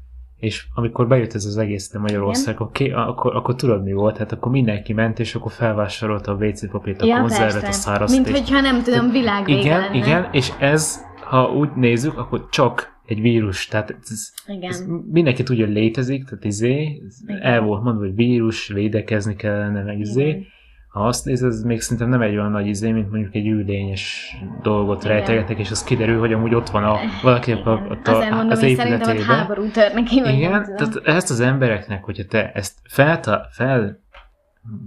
[0.44, 4.16] és amikor bejött ez az egész de Magyarország, akkor, ki- akkor, akkor tudod mi volt?
[4.16, 7.80] Hát akkor mindenki ment, és akkor felvásárolta a WC papírt, a ja, konzervet, a persze,
[7.80, 9.96] száraz mint hogyha nem tudom, világ Igen, lenne.
[9.96, 14.70] igen, és ez, ha úgy nézzük, akkor csak egy vírus, tehát ez, igen.
[14.70, 17.42] ez mindenki tudja, hogy létezik, tehát izé, ez Igen.
[17.42, 20.28] el volt mondva, hogy vírus, védekezni kellene, meg izé.
[20.28, 20.46] Igen.
[20.94, 24.36] Ha azt nézed, ez még szerintem nem egy olyan nagy izé, mint mondjuk egy űrlényes
[24.62, 25.16] dolgot Igen.
[25.16, 27.98] rejtegetek, és az kiderül, hogy amúgy ott van a, valakinek a, a, Igen.
[28.04, 29.36] a, Azért mondom, az hogy szerintem ott épületében.
[29.36, 34.02] háború tör neki, Igen, tehát ezt az embereknek, hogyha te ezt fel, fel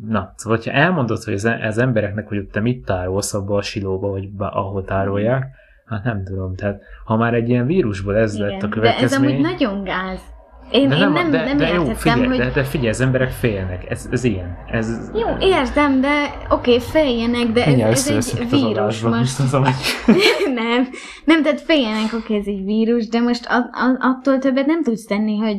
[0.08, 4.10] na, szóval, hogyha elmondod, hogy az, az embereknek, hogy te mit tárolsz abba a silóba,
[4.10, 5.48] vagy bá, ahol tárolják,
[5.86, 8.60] hát nem tudom, tehát ha már egy ilyen vírusból ez lett a Igen.
[8.60, 10.20] De ez következmény, amúgy nagyon gáz.
[10.72, 12.38] Én, de én nem, de, nem de jó, értettem, figyelj, hogy...
[12.38, 15.12] de, de figyelj, az emberek félnek, ez, ez ilyen, ez...
[15.14, 19.20] Jó, értem, de oké, okay, féljenek, de ez, Mindjárt ez egy az vírus most.
[19.20, 19.74] biztosan, hogy...
[20.62, 20.88] nem,
[21.26, 25.06] nem, tehát féljenek, oké, ez egy vírus, de most a, a, attól többet nem tudsz
[25.06, 25.58] tenni, hogy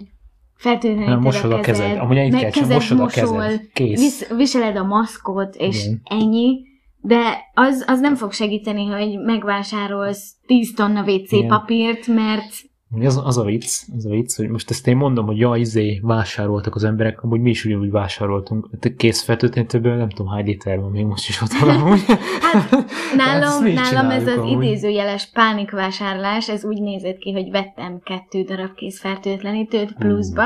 [0.55, 1.99] feltűnheted mosod a kezed.
[1.99, 3.61] Amúgy ennyit kell, kezed mosod a kezed.
[3.73, 4.01] Kész.
[4.01, 6.01] Visz, viseled a maszkot, és Igen.
[6.05, 6.61] ennyi,
[7.01, 13.39] de az, az nem fog segíteni, hogy megvásárolsz 10 tonna WC papírt, mert Az, az
[13.39, 16.85] a vicc, az a vicc, hogy most ezt én mondom, hogy ja, izé, vásároltak az
[16.85, 18.69] emberek, amúgy mi is ugyanúgy vásároltunk.
[18.81, 22.05] Te Készfertőtlenítőből nem tudom hány liter van, még most is ott van amúgy.
[22.41, 22.71] Hát
[23.17, 24.65] nálam, nálam ez az amúgy.
[24.65, 30.45] idézőjeles pánikvásárlás, ez úgy nézett ki, hogy vettem kettő darab készfertőtlenítőt pluszba,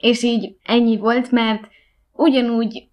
[0.00, 1.68] és így ennyi volt, mert
[2.12, 2.88] ugyanúgy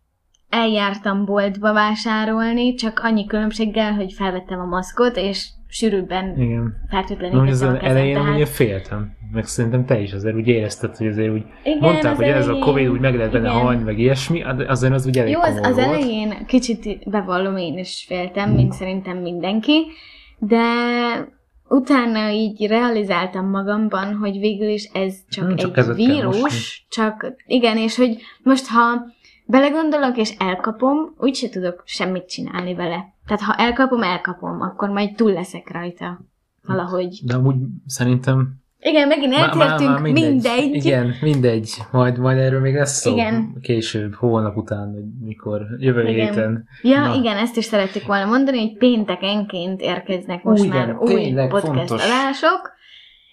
[0.49, 6.73] eljártam boltba vásárolni, csak annyi különbséggel, hogy felvettem a maszkot, és sűrűbben Igen.
[6.89, 7.85] Fertőtlenítettem az a kezem.
[7.89, 8.35] elején Tehát...
[8.35, 12.25] ugye féltem, meg szerintem te is azért úgy érezted, hogy azért úgy Igen, mondták, hogy
[12.25, 15.31] ez a elején- Covid úgy meg lehet benne halni, meg ilyesmi, azért az úgy elég
[15.33, 15.77] Jó, az, az volt.
[15.87, 18.55] elején kicsit bevallom, én is féltem, Mm.
[18.55, 19.81] mint szerintem mindenki,
[20.39, 20.61] de
[21.69, 27.33] utána így realizáltam magamban, hogy végül is ez csak, Hmm, csak egy kell vírus, csak
[27.45, 29.05] igen, és hogy most ha
[29.45, 33.13] belegondolok és elkapom, úgyse tudok semmit csinálni vele.
[33.25, 36.21] Tehát ha elkapom, elkapom, akkor majd túl leszek rajta.
[36.67, 37.19] Valahogy.
[37.25, 40.73] De amúgy szerintem Igen, megint Má- má- eltértünk, már mindegy.
[40.75, 41.69] Igen, mindegy.
[41.91, 43.11] Majd, majd erről még lesz szó.
[43.11, 43.57] Igen.
[43.61, 46.27] Később, hónap után, vagy mikor, jövő Igen.
[46.27, 46.67] héten.
[46.81, 47.15] Ja, Na.
[47.15, 52.05] igen, ezt is szerettük volna mondani, hogy péntekenként érkeznek most igen, már új podcast fontos.
[52.05, 52.71] adások.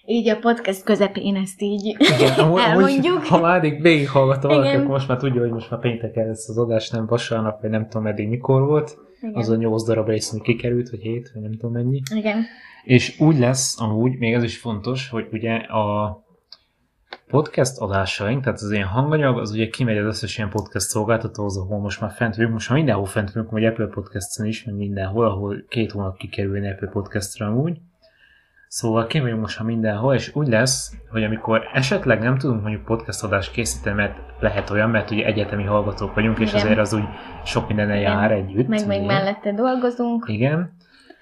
[0.05, 3.23] Így a podcast közepén ezt így Igen, amúgy, elmondjuk.
[3.23, 6.57] ha már eddig végighallgatta valaki, akkor most már tudja, hogy most már pénteken lesz az
[6.57, 8.97] adás, nem vasárnap, vagy nem tudom eddig mikor volt.
[9.21, 9.35] Igen.
[9.35, 12.01] Az a nyolc darab rész, ami kikerült, vagy hét, vagy nem tudom mennyi.
[12.15, 12.43] Igen.
[12.83, 16.19] És úgy lesz, amúgy, még ez is fontos, hogy ugye a
[17.27, 21.79] podcast adásaink, tehát az ilyen hanganyag, az ugye kimegy az összes ilyen podcast szolgáltatóhoz, ahol
[21.79, 25.25] most már fent vagyunk, most már mindenhol fent vagyunk, vagy Apple Podcast-en is, meg mindenhol,
[25.25, 27.77] ahol két hónap kikerülni Apple Podcast-ra amúgy.
[28.73, 32.83] Szóval ki vagyunk most már mindenhol, és úgy lesz, hogy amikor esetleg nem tudunk mondjuk
[32.83, 36.61] podcast adást készíteni, mert lehet olyan, mert ugye egyetemi hallgatók vagyunk, és Igen.
[36.61, 37.03] azért az úgy
[37.45, 37.95] sok Igen.
[37.95, 38.67] jár együtt.
[38.67, 40.25] Meg még mellette dolgozunk.
[40.27, 40.75] Igen.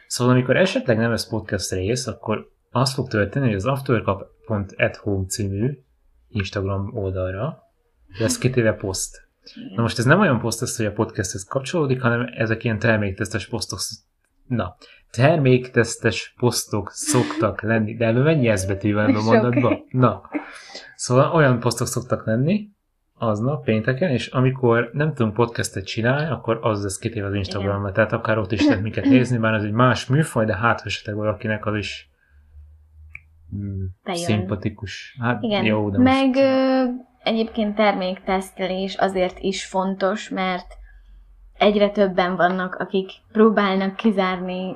[0.08, 5.78] Szóval amikor esetleg nem lesz podcast rész, akkor az fog történni, hogy az aftercup.athome című
[6.28, 7.64] Instagram oldalra
[8.20, 9.28] lesz kitéve poszt.
[9.76, 13.80] Na most ez nem olyan poszt hogy a podcasthez kapcsolódik, hanem ezek ilyen terméktesztes posztok.
[14.48, 14.76] Na,
[15.12, 19.84] terméktesztes posztok szoktak lenni, de ebben mennyi ez betű van a mondatban?
[19.90, 20.22] Na,
[20.96, 22.70] szóval olyan posztok szoktak lenni,
[23.20, 28.12] aznap, pénteken, és amikor nem tudunk podcastet csinálni, akkor az lesz kitéve az Instagramra, tehát
[28.12, 31.66] akár ott is lehet minket nézni, bár ez egy más műfaj, de hát esetleg valakinek
[31.66, 32.10] az is
[33.56, 35.18] mm, szimpatikus.
[35.20, 35.66] Hát Igen.
[35.66, 36.40] jó, de Meg most...
[36.40, 36.84] ö,
[37.24, 40.78] egyébként terméktesztelés azért is fontos, mert
[41.58, 44.76] egyre többen vannak, akik próbálnak kizárni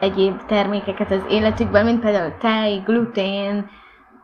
[0.00, 3.66] egyéb termékeket az életükből, mint például tej, glutén,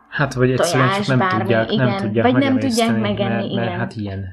[0.09, 1.97] Hát, vagy egyszerűen tojás, csak nem bármi, tudják, nem igen.
[1.97, 3.79] tudják Vagy nem tudják megenni, mert, mert igen.
[3.79, 4.25] hát ilyen.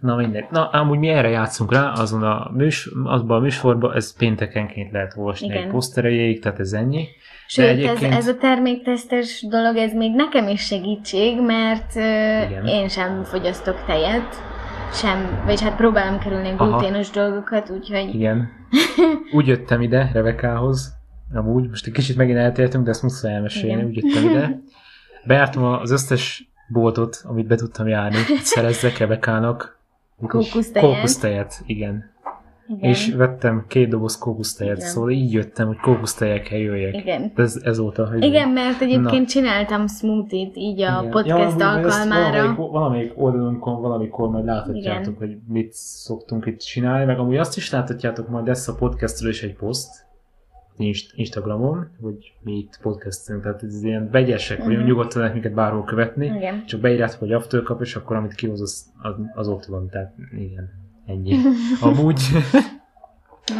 [0.00, 0.44] Na mindegy.
[0.50, 5.14] Na, amúgy mi erre játszunk rá, azon a, műs, azban a műsorban, ez péntekenként lehet
[5.16, 5.62] olvasni Igen.
[5.62, 7.08] egy poszterejéig, tehát ez ennyi.
[7.46, 12.66] Sőt, egyébként- ez, ez a terméktesztes dolog, ez még nekem is segítség, mert Igen.
[12.66, 14.42] én sem fogyasztok tejet,
[14.92, 16.66] sem, vagyis hát próbálom kerülni a Aha.
[16.66, 18.48] gluténos dolgokat, úgyhogy Igen.
[19.36, 20.94] Úgy jöttem ide Rebekához,
[21.34, 23.86] amúgy, most egy kicsit megint eltértünk, de ezt muszáj elmesélni, Igen.
[23.86, 24.60] úgy jöttem ide.
[25.24, 29.78] Bejártam az összes boltot, amit be tudtam járni, szerezzek Rebekának
[30.28, 30.94] Kókusztejet.
[30.94, 32.10] Kókusztejet, igen.
[32.68, 32.90] Igen.
[32.90, 34.88] És vettem két doboz kókusztejet, Igen.
[34.88, 36.94] szóval így jöttem, hogy kókusztejekkel jöjjek.
[36.94, 37.32] Igen.
[37.34, 39.26] Ez, ez volt a hogy Igen, mert egyébként Na.
[39.26, 41.10] csináltam smoothie-t így a Igen.
[41.10, 42.54] podcast Ja, alkalmára.
[42.54, 47.70] Valamelyik, valamelyik oldalunkon valamikor majd láthatjátok, hogy mit szoktunk itt csinálni, meg amúgy azt is
[47.70, 50.04] láthatjátok, majd lesz a podcastről is egy poszt,
[50.78, 54.86] Inst- Instagramon, hogy mi itt podcastunk, tehát ez ilyen vegyesek vagyunk, Mhm.
[54.86, 56.64] nyugodtan lehet minket bárhol követni, Igen.
[56.66, 60.70] csak beírjátok, hogy aftercup, és akkor amit kihoz, az, az, az ott van, tehát igen,
[61.06, 61.38] ennyi.
[61.80, 62.20] Amúgy,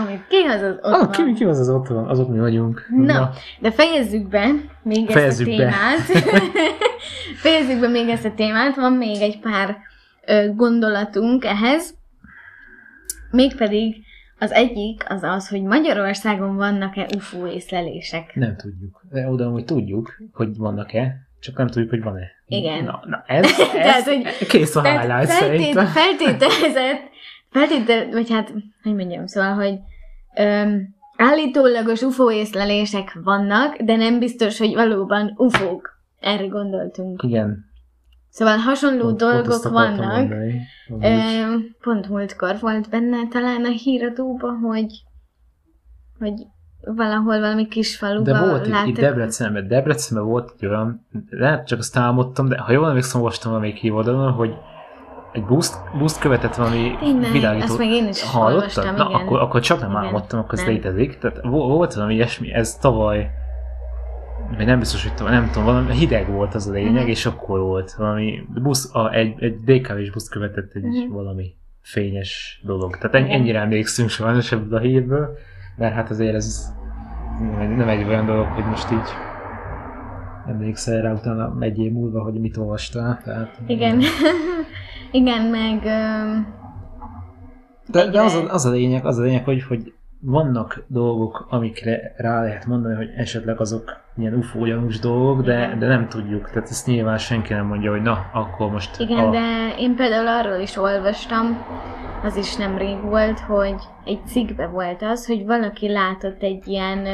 [0.04, 1.35] Amit ki az az ott ah, ki, van.
[1.35, 2.87] ki az az ott van, azok mi vagyunk.
[2.96, 3.30] Na,
[3.61, 4.48] de fejezzük be
[4.82, 5.64] még Fejezzük ezt be.
[5.66, 6.24] a témát.
[7.42, 9.76] fejezzük be még ezt a témát, van még egy pár
[10.26, 11.94] ö, gondolatunk ehhez.
[13.30, 13.96] Mégpedig
[14.38, 18.35] az egyik az az, hogy Magyarországon vannak-e UFO észlelések.
[18.35, 19.02] Nem tudjuk.
[19.11, 22.26] De oda hogy tudjuk, hogy vannak-e, csak nem tudjuk, hogy van-e.
[22.46, 22.85] Igen.
[22.85, 25.87] Na, na ez, ez Tehát, hogy- kész a highlight feltét, szerintem.
[25.87, 27.00] feltételezett,
[27.58, 29.78] feltétel, vagy hát, hogy mondjam, szóval, hogy
[30.36, 35.94] öm, állítólagos UFO észlelések vannak, de nem biztos, hogy valóban UFO-k.
[36.20, 37.22] Erre gondoltunk.
[37.22, 37.64] Igen.
[38.28, 40.28] Szóval hasonló Pont- pont dolgok akartam vannak.
[40.28, 40.60] mondani.
[41.00, 44.92] Öm, pont múltkor volt benne talán a híradóban, hogy,
[46.18, 46.34] hogy
[46.80, 48.88] valahol valami kis De faluban volt itt, láttak.
[48.88, 53.50] itt Debrecenben, Debrecenben volt egy olyan, lehet csak azt álmodtam, de ha jól emlékszem, olvastam
[53.50, 54.54] valamelyik hívoldalon, hogy
[55.37, 57.64] egy buszt, buszt követett valami Tényleg, világító.
[57.64, 58.55] azt meg én is Hallottad?
[58.57, 59.20] olvastam, Na, igen.
[59.20, 60.03] akkor, akkor csak nem Igen.
[60.05, 61.18] álmodtam, akkor ez létezik.
[61.18, 63.31] Tehát vo- volt valami ilyesmi, ez tavaly,
[64.57, 67.09] vagy nem biztos, hogy tavaly, nem tudom, valami hideg volt az a lényeg, Mhm.
[67.11, 71.12] és akkor volt valami busz, a, egy, egy DKV-s busz követett egy Mhm.
[71.12, 72.96] valami fényes dolog.
[72.99, 75.37] Tehát en- ennyire emlékszünk sajnos ebből a hírből,
[75.77, 76.75] mert hát azért ez
[77.40, 79.09] nem egy, nem egy olyan dolog, hogy most így
[80.49, 83.20] emlékszel rá utána egy év múlva, hogy mit olvastál.
[83.25, 84.01] Tehát, Igen.
[85.16, 85.83] igen, meg...
[87.87, 92.14] De, de az, a, az, a lényeg, az a lényeg, hogy, hogy vannak dolgok, amikre
[92.16, 96.50] rá lehet mondani, hogy esetleg azok ilyen gyanús dolgok, de, de nem tudjuk.
[96.50, 99.00] Tehát ezt nyilván senki nem mondja, hogy na, akkor most...
[99.00, 101.64] Igen, a, de én például arról is olvastam,
[102.22, 107.07] az is nem rég volt, hogy egy cikkbe volt az, hogy valaki látott egy ilyen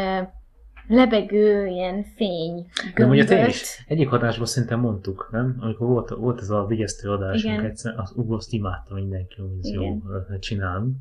[0.89, 5.57] lebegő, ilyen fény de mondja te is, egyik adásban szerintem mondtuk, nem?
[5.61, 7.71] Amikor volt, volt ez a vigesztő adásunk Igen.
[7.71, 10.03] egyszer, az, ú, azt imádtam mindenki, hogy ez jó,
[10.41, 10.97] csinálunk.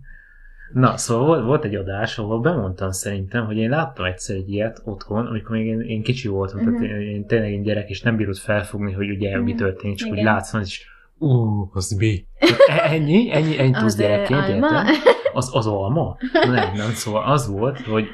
[0.74, 4.82] Na, szóval volt, volt egy adás, ahol bemondtam szerintem, hogy én láttam egyszer egy ilyet
[4.86, 6.74] otthon, amikor még én, én kicsi voltam, uh-huh.
[6.74, 6.84] Mhm.
[6.84, 9.44] tehát én, én tényleg én gyerek, és nem bírod felfogni, hogy ugye uh-huh.
[9.44, 9.60] mi Mhm.
[9.62, 10.34] történik, csak úgy Igen.
[10.34, 10.86] látsz, és
[11.17, 12.26] ú, az mi?
[12.39, 14.88] E- Ennyi, ennyi, ennyi tudsz gyerekként, érted?
[15.34, 16.17] Az, az alma?
[16.34, 18.08] Nem, nem, szóval az volt, hogy,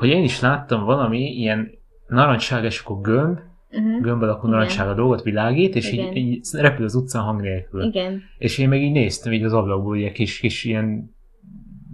[0.00, 1.70] hogy én is láttam valami ilyen
[2.06, 3.38] narancssárga, és akkor gömb,
[3.70, 4.00] uh-huh.
[4.00, 4.50] gömb alakú Igen.
[4.50, 6.16] narancssárga dolgot világít, és Igen.
[6.16, 7.82] így, így repül az utcán hang nélkül.
[7.82, 8.22] Igen.
[8.38, 11.14] És én meg így néztem így az ablakból, ilyen kis, kis ilyen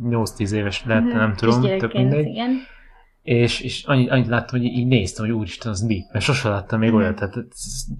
[0.03, 1.19] 8-10 éves lehetne, Mhm.
[1.19, 2.27] nem tudom, tök mindegy.
[2.27, 2.51] Igen.
[3.27, 6.05] És, és annyit, annyit láttam, hogy így néztem, hogy úristen, az mi?
[6.13, 6.99] Mert sose láttam még Mhm.
[6.99, 7.15] olyat.
[7.15, 7.35] Tehát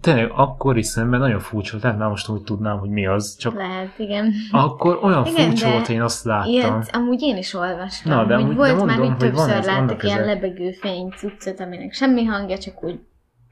[0.01, 3.55] tényleg akkori szemben nagyon furcsa volt, tehát már most úgy tudnám, hogy mi az, csak
[3.55, 4.33] Lehet, igen.
[4.51, 6.51] akkor olyan Igen, furcsa volt, hogy én azt láttam.
[6.53, 9.65] Ilyet amúgy én is olvastam, Na, de amúgy- volt de már, mondom, hogy hogy többször
[9.65, 10.35] láttak ilyen ezek.
[10.35, 13.01] lebegő fény cuccot, aminek semmi hangja, csak úgy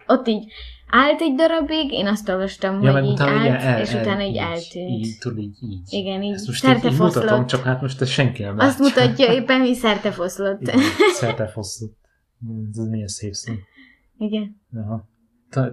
[0.06, 0.44] ott így
[0.96, 4.00] állt egy darabig, én azt olvastam, Ja, hogy így utána állt, így el, és el,
[4.02, 4.88] utána így így, eltűnt.
[4.90, 5.80] Így, tudod, így, így.
[5.90, 7.24] Igen, így Ezt most így, így szertefoszlott.
[7.24, 9.02] mutatom, csak hát most ez senki nem Azt látja.
[9.02, 10.60] mutatja éppen, hogy szertefoszlott.
[10.60, 10.78] Igen,
[11.12, 11.96] Szertefoszlott.
[12.70, 13.52] Ez milyen szép szó.
[14.18, 14.60] Igen.
[14.76, 15.08] Aha.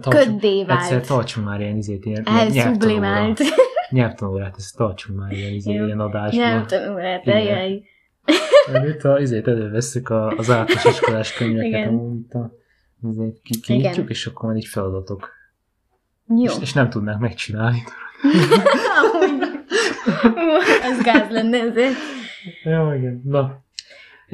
[0.08, 0.80] Köddé vált.
[0.80, 2.68] Egyszer tartsunk már ilyen izét, ilyen, ilyen nyelvtanóra.
[2.68, 3.40] Elszublimált.
[3.90, 5.84] Nyelvtanórát, ezt tartsunk már ilyen, izé, Jó.
[5.84, 6.44] ilyen adásban.
[6.44, 7.24] Nyelvtanulát.
[8.72, 12.61] Mert Itt a, izét előveszük az általános iskolás könyveket, amúgy itt a, izét
[13.42, 14.06] kinyitjuk, Igen.
[14.08, 15.30] és akkor majd így feladatok.
[16.28, 16.42] Jó.
[16.42, 17.82] És, és, nem tudnánk megcsinálni.
[19.02, 19.40] Amúgy.
[20.82, 21.94] Ez gáz lenne ezért.
[22.64, 23.22] Jó, igen.
[23.24, 23.60] Na.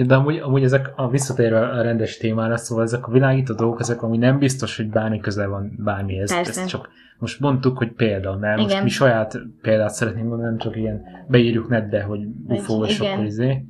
[0.07, 4.03] De amúgy, amúgy ezek a visszatérve a rendes témára, szóval ezek a világító dolgok, ezek
[4.03, 6.35] ami nem biztos, hogy bármi közel van bármihez.
[6.35, 6.61] Persze.
[6.61, 8.83] Ez csak most mondtuk, hogy példa, mert most Igen.
[8.83, 13.65] mi saját példát szeretnénk mondani, nem csak ilyen beírjuk netbe, hogy UFO, és akkor izé.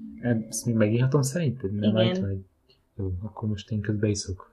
[0.48, 1.72] Ezt még megírhatom szerinted?
[1.72, 2.20] Nem, Igen.
[2.20, 2.44] van egy-
[2.96, 4.52] Jó, akkor most én közben iszok.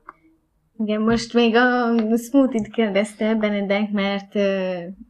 [0.77, 4.33] Igen, most még a smoothie-t kérdezte Benedek, mert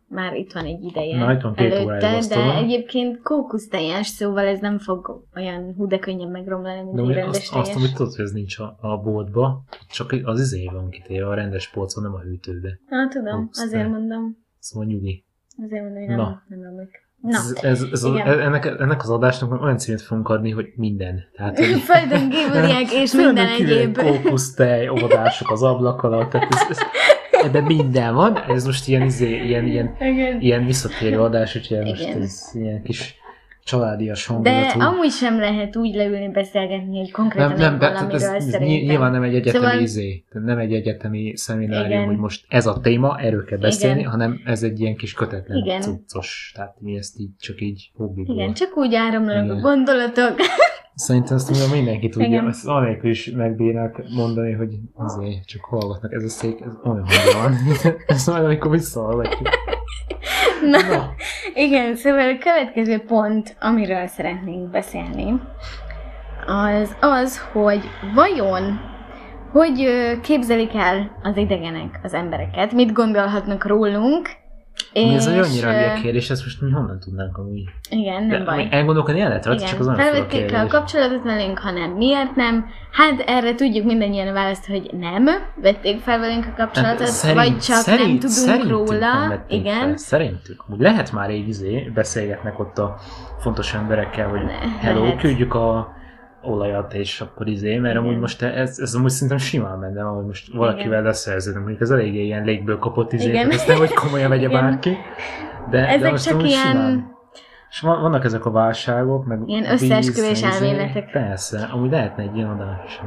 [0.08, 4.60] már itt van egy ideje Na, itt van két előtte, de egyébként kókusztejes, szóval ez
[4.60, 8.15] nem fog olyan hú de könnyen megromlani, mint De egy rendes azt, azt, amit tudod,
[8.15, 12.13] hogy ez nincs a, a boltba, csak az izé van kitéve a rendes polcon, nem
[12.13, 12.80] a hűtőbe.
[12.89, 14.38] Na, tudom, azért mondom.
[14.60, 15.25] Szóval nyugi.
[15.63, 16.43] Azért mondom, hogy nem, Na.
[16.47, 17.05] nem romlik.
[17.25, 21.23] Na, Ez, ez, ez ennek, ennek az adásnak olyan címet fogunk adni, hogy minden.
[21.35, 23.97] Tehát, hogy Földön kívüliek és minden egyéb.
[23.97, 26.29] Kókusztej, óvodások az ablak alatt.
[26.29, 26.77] Tehát ez, ez,
[27.43, 30.41] ebben minden van, ez most ilyen, izé, ilyen, ilyen, Igen.
[30.41, 32.21] ilyen visszatérő adás, úgyhogy most Igen.
[32.21, 33.15] ez ilyen kis
[33.65, 34.80] családias De hangulatú.
[34.80, 38.88] amúgy sem lehet úgy leülni beszélgetni, hogy konkrétan nem, nem, valamiről ez, ez szerintem.
[38.88, 42.06] nyilván nem egy egyetemi Szóval- izé, nem egy egyetemi szeminárium, Igen.
[42.06, 44.12] hogy most ez a téma, erről kell beszélni, Igen.
[44.12, 45.82] hanem ez egy ilyen kis kötetlen Igen.
[45.82, 48.36] cuccos, tehát mi ezt így csak így hobbiból.
[48.36, 50.36] Igen, csak úgy áramlanak a gondolatok.
[50.95, 52.47] Szerintem ezt mondja, mindenki tudja, Igen.
[52.47, 57.54] ezt anélkül is megbírnak mondani, hogy azért csak hallgatnak, ez a szék, ez olyan van.
[58.08, 59.49] ezt majd amikor visszahallgatjuk.
[60.62, 61.13] Na, Na,
[61.54, 65.41] igen, szóval a következő pont, amiről szeretnénk beszélni,
[66.46, 68.94] az az, hogy vajon
[69.56, 69.89] hogy
[70.22, 74.30] képzelik el az idegenek az embereket, mit gondolhatnak rólunk,
[74.93, 77.63] és, ez egy annyira hülye kérdés, ezt most mi honnan tudnánk amúgy?
[77.89, 78.67] Igen, nem De baj.
[78.71, 80.69] elgondolkodni el lehet csak az olyan le a kérdés.
[80.69, 82.65] kapcsolatot velünk, ha nem, miért nem?
[82.91, 85.25] Hát erre tudjuk mindannyian a választ, hogy nem
[85.61, 89.27] vették fel velünk a kapcsolatot, Hát szerint- vagy csak nem szerint- tudunk szerintünk róla.
[89.27, 89.79] Nem igen.
[89.79, 89.97] Fel.
[89.97, 90.63] Szerintük.
[90.69, 92.95] Úgy lehet már így izé, beszélgetnek ott a
[93.39, 95.19] fontos emberekkel, hogy Le- hello, lehet.
[95.19, 95.93] küldjük a
[96.45, 100.53] olajat, és akkor izé, mert amúgy most ez, ez amúgy szerintem simán menne, hogy most
[100.53, 103.49] valakivel leszerződöm, mondjuk ez eléggé ilyen légből kapott izé, Igen.
[103.49, 104.89] tehát nem, hogy komolyan vegye bárki.
[105.69, 107.13] De, de Ezek most csak amúgy ilyen- Simán.
[107.69, 110.45] És van, vannak ezek a válságok, meg Ilyen összeesküvés izé.
[110.45, 111.12] elméletek.
[111.12, 113.01] Persze, amúgy lehetne egy ilyen adás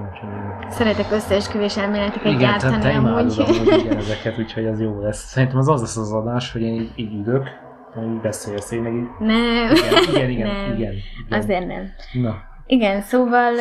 [0.68, 3.10] Szeretek összeesküvés elméleteket igen, gyártani te amúgy.
[3.38, 5.18] amúgy igen, ezeket, úgyhogy az jó lesz.
[5.24, 7.48] Szerintem az az lesz az adás, hogy én így, így ülök,
[7.94, 9.70] hogy így beszélsz, én meg így, Nem,
[10.08, 10.76] igen, igen, igen, Nem.
[10.76, 11.38] igen, igen.
[11.40, 11.82] azért nem.
[12.22, 12.34] Na,
[12.70, 13.52] Igen, szóval,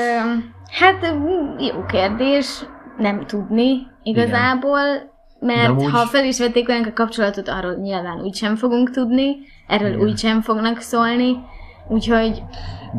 [0.72, 1.16] hát
[1.60, 2.66] jó kérdés,
[2.98, 4.80] nem tudni igazából,
[5.40, 9.36] mert De amúgy- ha fel is vették velünk a kapcsolatot, arról nyilván úgysem fogunk tudni,
[9.68, 10.00] erről Igen.
[10.00, 11.36] úgysem fognak szólni,
[11.88, 12.44] úgyhogy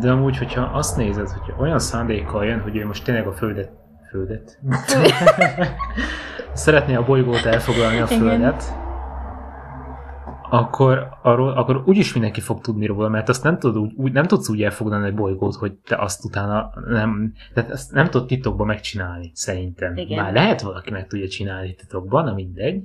[0.01, 3.71] de amúgy, hogyha azt nézed, hogy olyan szándékkal jön, hogy ő most tényleg a földet,
[4.11, 4.59] földet?
[6.53, 8.55] Szeretné a bolygót elfoglalni a Igen.
[10.51, 14.25] Akkor, arról, akkor úgyis mindenki fog tudni róla, mert azt nem, tud úgy, úgy, nem
[14.25, 18.67] tudsz úgy elfoglalni egy bolygót, hogy te azt utána nem, tehát ezt nem tudod titokban
[18.67, 19.97] megcsinálni, szerintem.
[19.97, 20.23] Igen.
[20.25, 22.83] Már lehet valaki meg tudja csinálni titokban, nem mindegy,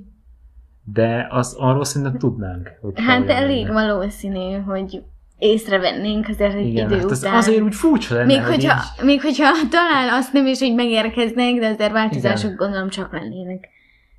[0.84, 2.70] de az arról szerintem tudnánk.
[2.80, 3.86] hogyha hát elég lenne.
[3.86, 5.02] valószínű, hogy
[5.38, 7.34] észrevennénk azért egy Igen, idő hát után.
[7.34, 10.74] azért úgy furcsa lenne, még, hogy hogyha, így- még hogyha talán azt nem is, hogy
[10.74, 12.56] megérkeznek, de azért változások Igen.
[12.56, 13.68] gondolom csak lennének.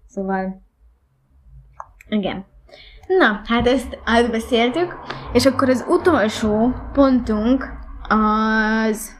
[0.08, 0.62] Szóval,
[2.10, 2.46] igen.
[3.08, 4.96] Na, hát ezt átbeszéltük,
[5.34, 7.66] és akkor az utolsó pontunk
[8.10, 9.14] az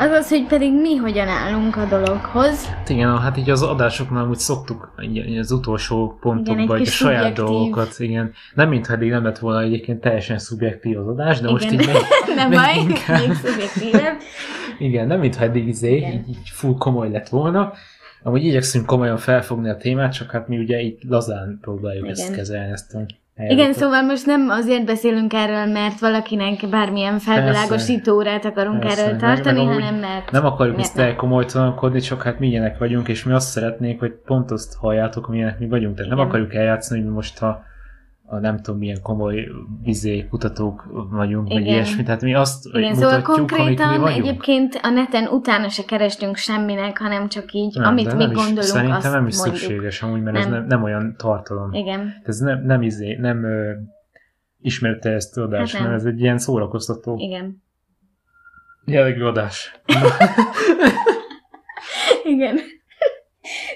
[0.00, 2.66] az az, hogy pedig mi hogyan állunk a dologhoz.
[2.66, 6.90] Hát igen, hát így az adásoknál úgy szoktuk így, az utolsó pontokban egy így a
[6.90, 7.44] saját szubjektív.
[7.44, 8.32] dolgokat, igen.
[8.54, 11.80] Nem mintha eddig nem lett volna egyébként teljesen szubjektív az adás, de most Igen.
[11.80, 11.96] így még,
[12.36, 14.16] Nem baj, még szubjektívebb.
[14.78, 16.12] Igen, nem mintha eddig izé, Igen.
[16.12, 17.72] így, így full komoly lett volna.
[18.22, 22.16] Amúgy igyekszünk komolyan felfogni a témát, csak hát mi ugye így lazán próbáljuk Igen.
[22.16, 23.00] ezt kezelni, ezt a
[23.48, 29.16] Igen, szóval most nem azért beszélünk erről, mert valakinek bármilyen felvilágosító órát akarunk Persze, erről
[29.18, 30.30] meg- tartani, meg amúgy hanem mert...
[30.30, 34.12] Nem akarjuk miért ezt elkomolytalankodni, csak hát mi ilyenek vagyunk, és mi azt szeretnénk, hogy
[34.12, 35.94] pont azt halljátok, milyenek mi vagyunk.
[35.96, 36.28] Tehát nem Igen.
[36.30, 37.64] akarjuk eljátszani, hogy mi most ha
[38.30, 39.48] a nem tudom milyen komoly
[39.82, 41.72] vizé kutatók vagyunk, vagy Igen.
[41.72, 42.02] ilyesmi.
[42.02, 44.26] Tehát mi azt Igen, szóval mutatjuk, mi konkrétan vagyunk.
[44.26, 48.36] egyébként a neten utána se kerestünk semminek, hanem csak így, Nem, amit mi nem is,
[48.36, 49.56] gondolunk, Szerintem azt nem is mondjuk.
[49.56, 50.52] szükséges amúgy, mert ez Nem.
[50.52, 51.72] nem, nem olyan tartalom.
[51.72, 53.72] Igen, Ez nem, nem izé, nem ö,
[54.60, 55.90] ismerte ezt a adást, Hát nem.
[55.90, 57.62] mert ez egy ilyen szórakoztató igen.
[58.84, 59.80] jellegű adás.
[62.24, 62.58] Igen.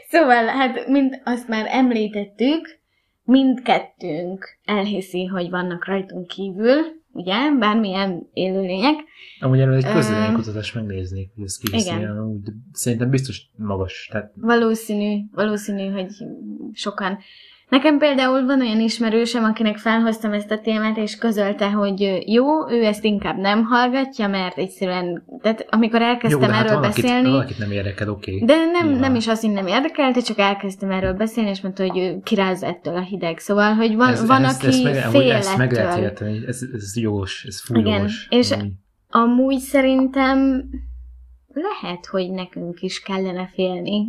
[0.09, 2.81] Szóval, hát, mint azt már említettük,
[3.25, 6.77] mindkettőnk elhiszi, hogy vannak rajtunk kívül,
[7.13, 8.95] ugye, bármilyen élőlények.
[9.41, 14.09] Amúgy erről egy Ö, közvéleménykutatás megnéznék, hogy ez el, amúgy, szerintem biztos magas.
[14.13, 16.07] Tehát Valószínű, valószínű, hogy
[16.73, 17.19] sokan.
[17.73, 22.85] Nekem például van olyan ismerősem, akinek felhoztam ezt a témát, és közölte, hogy jó, ő
[22.85, 27.31] ezt inkább nem hallgatja, mert egyszerűen, tehát amikor elkezdtem Jó, de hát erről valakit, beszélni,
[27.31, 28.35] valakit nem érdekel, oké.
[28.35, 28.47] Okay.
[28.47, 29.01] de nem, Nyilván.
[29.01, 32.63] nem is azt, hogy nem érdekelte, csak elkezdtem erről beszélni, és mondta, hogy ő kiráz
[32.63, 33.39] ettől a hideg.
[33.39, 36.97] Szóval, hogy van, ez, van aki ezt, meg, fél ezt meg lehet érteni, ez, ez
[36.97, 38.73] jogos, ez full Igen, és- amúgy.
[39.09, 40.65] Amúgy szerintem
[41.53, 44.07] lehet, hogy nekünk is kellene félni.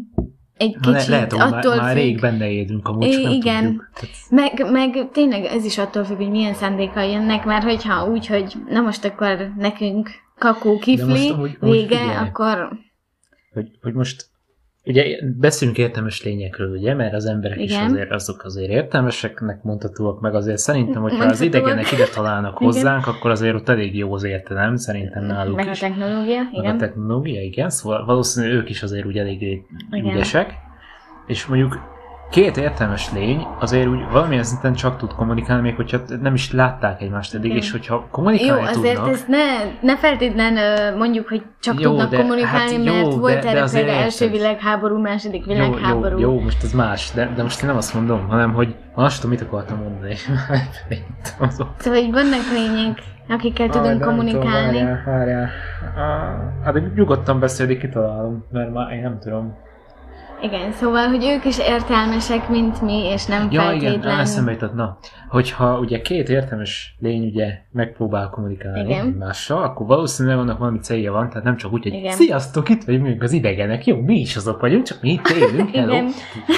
[0.58, 3.32] Egy Ha le, kicsit lehet, hogy attól már, már rég benne élünk, amúgy csak nem
[3.32, 3.64] Igen.
[3.64, 3.90] tudjuk.
[3.94, 8.28] Tehát, Meg, meg tényleg ez is attól függ, hogy milyen szándékkal jönnek, mert hogyha úgy,
[8.28, 12.16] hogy na most akkor nekünk kakó kifli, vége, figyelj.
[12.16, 12.70] akkor
[13.54, 14.26] hogy, hogy most
[14.86, 15.04] ugye
[15.40, 17.86] beszélünk értelmes lényekről, ugye, mert az emberek is Igen.
[17.86, 22.74] azért, azok azért értelmeseknek mondhatóak, meg azért szerintem, hogyha az idegenek ide találnak Igen.
[22.74, 25.80] hozzánk, akkor azért ott elég jó az értelem, szerintem náluk meg a is.
[25.80, 26.78] technológia, Meg a igen.
[26.78, 29.16] technológia, igen, szóval valószínűleg ők is azért úgy
[29.92, 30.14] Igen.
[30.14, 30.54] ügyesek.
[31.28, 31.93] és mondjuk
[32.34, 37.02] két értelmes lény azért úgy valamilyen szinten csak tud kommunikálni, még hogyha nem is látták
[37.02, 37.58] egymást eddig, Igen.
[37.58, 39.38] és hogyha Jó, kommunikálni azért tudnak, ezt ne,
[39.82, 40.58] ne feltétlen
[40.98, 43.84] mondjuk, hogy csak Jó, tudnak de- kommunikálni, hát jó, mert de- volt de erre azért
[43.86, 46.20] például első világháború, második jó, világháború.
[46.20, 49.16] jó, jó, most ez más, de, de most én nem azt mondom, hanem hogy azt
[49.22, 50.16] tudom, mit akartam mondani.
[51.78, 54.78] Szóval, hogy vannak lények, akikkel tudunk Ah, de nem tudom, kommunikálni.
[54.78, 55.50] Várjál, várjál.
[55.96, 59.58] Ah, Hát de nyugodtan beszélni, kitalálom, mert már én nem tudom.
[60.44, 64.20] Igen, szóval, hogy ők is értelmesek, mint mi, és nem Ja, igen, feltétlenül.
[64.20, 64.98] eszembe jutott, na,
[65.30, 69.06] hogyha ugye két értelmes lény ugye megpróbál kommunikálni Igen.
[69.06, 72.12] egymással, akkor valószínűleg annak valami célja van, tehát nem csak úgy, hogy Igen.
[72.12, 75.94] sziasztok, itt vagyunk az idegenek, jó, mi is azok vagyunk, csak mi itt élünk, hello.
[75.94, 76.10] Igen.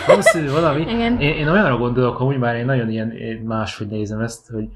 [0.07, 0.81] Valószínű valami.
[0.81, 1.19] Igen.
[1.19, 4.67] Én, én olyanra gondolok, hogy már én nagyon ilyen én máshogy nézem ezt, hogy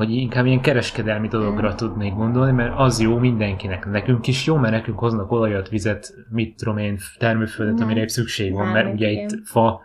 [0.00, 3.86] hogy inkább ilyen kereskedelmi dologra tudnék gondolni, mert az jó mindenkinek.
[3.86, 7.84] Nekünk is jó, mert nekünk hoznak olajat, vizet, mit tudom én, termőföldet, Nem.
[7.84, 9.24] amire épp szükség van, Nem, mert ugye igen.
[9.24, 9.80] itt fa,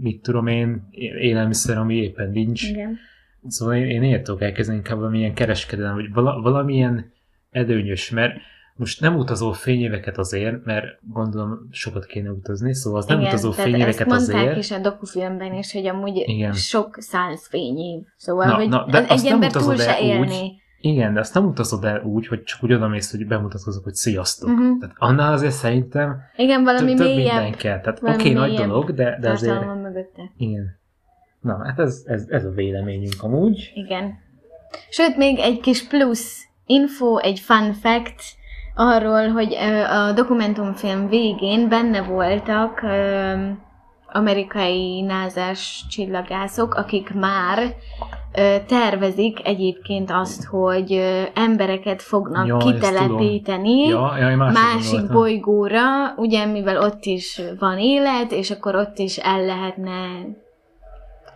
[0.00, 0.88] mit tudom én,
[1.20, 2.68] élelmiszer, ami éppen nincs.
[2.68, 2.98] Igen.
[3.46, 7.12] Szóval én, én tudok elkezdeni inkább valamilyen kereskedelem, vagy vala, valamilyen
[7.50, 8.36] előnyös, mert
[8.76, 13.50] most nem utazol fényéveket azért, mert gondolom sokat kéne utazni, szóval az nem Igen, utazó
[13.50, 14.56] fényéveket ezt mondták azért.
[14.56, 16.52] is a dokufilmben is, hogy amúgy Igen.
[16.52, 18.02] sok száz fényév.
[18.16, 20.60] Szóval, Na, hogy na, de egy ember túl se el úgy, élni.
[20.80, 24.48] Igen, de azt nem utazod el úgy, hogy csak úgy odamész, hogy bemutatkozok, hogy sziasztok.
[24.48, 24.78] Mhm.
[24.78, 27.80] Tehát annál azért szerintem Igen, valami több, mélyebb minden kell.
[27.80, 29.64] Tehát oké, nagy mélyebb dolog, de, de azért...
[29.64, 30.32] van mögötte.
[30.36, 30.78] Igen.
[31.40, 33.70] Na, hát ez, ez, ez a véleményünk amúgy.
[33.74, 34.14] Igen.
[34.90, 38.22] Sőt, még egy kis plusz info, egy fun fact
[38.78, 39.54] arról, hogy
[39.90, 42.80] a dokumentumfilm végén benne voltak
[44.12, 47.74] amerikai názás csillagászok, akik már
[48.66, 50.92] tervezik egyébként azt, hogy
[51.34, 55.16] embereket fognak Ja, kitelepíteni Ja, ja, másik gondoltam.
[55.16, 59.96] bolygóra, ugye mivel ott is van élet, és akkor ott is el lehetne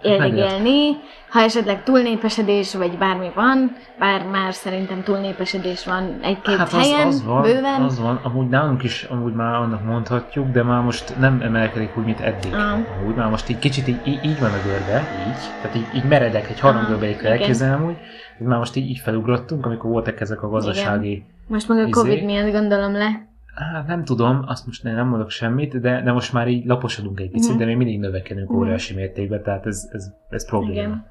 [0.02, 0.96] élni,
[1.30, 7.14] ha esetleg túlnépesedés vagy bármi van, bár már szerintem túlnépesedés van egy-két Hát helyen, az,
[7.14, 7.82] az van, bőven.
[7.82, 12.04] az van, amúgy nálunk is amúgy már annak mondhatjuk, de már most nem emelkedik úgy,
[12.04, 12.52] mint eddig.
[12.54, 12.78] Ah.
[13.00, 16.04] Amúgy már most így kicsit így, így, így van a görbe, így, tehát így, így
[16.04, 17.72] meredek, egy harangörbeig Ah, igen.
[17.72, 17.96] amúgy,
[18.38, 21.90] hogy már most így, így felugrottunk, amikor voltak ezek a gazdasági Most meg a Izé.
[21.90, 23.28] Covid miatt gondolom le.
[23.54, 27.30] Hát nem tudom, azt most nem mondok semmit, de, de most már így laposodunk egy
[27.30, 27.58] picit, Mhm.
[27.58, 28.58] de még mindig növekedünk Mhm.
[28.58, 30.72] óriási mértékben, tehát ez, ez, ez probléma.
[30.80, 31.06] Igen.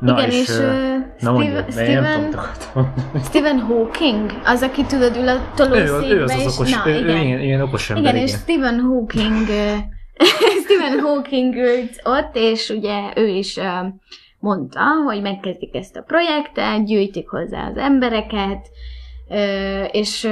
[0.00, 2.92] Na Igen, és, ö, ö, na mondjad, Steve- mert én nem tudom.
[3.22, 6.54] Stephen Hawking, az, aki tudod, ül a ő, tolószékbe, ő az az és...
[6.54, 7.24] okos, Na, ő, ő igen.
[7.24, 8.26] ilyen, ilyen okos ember, Igen, igen.
[8.28, 9.46] és Stephen Hawking,
[10.64, 13.58] Stephen Hawking ült ott, és ugye ő is
[14.38, 18.68] mondta, hogy megkezdik ezt a projektet, gyűjtik hozzá az embereket,
[19.92, 20.28] és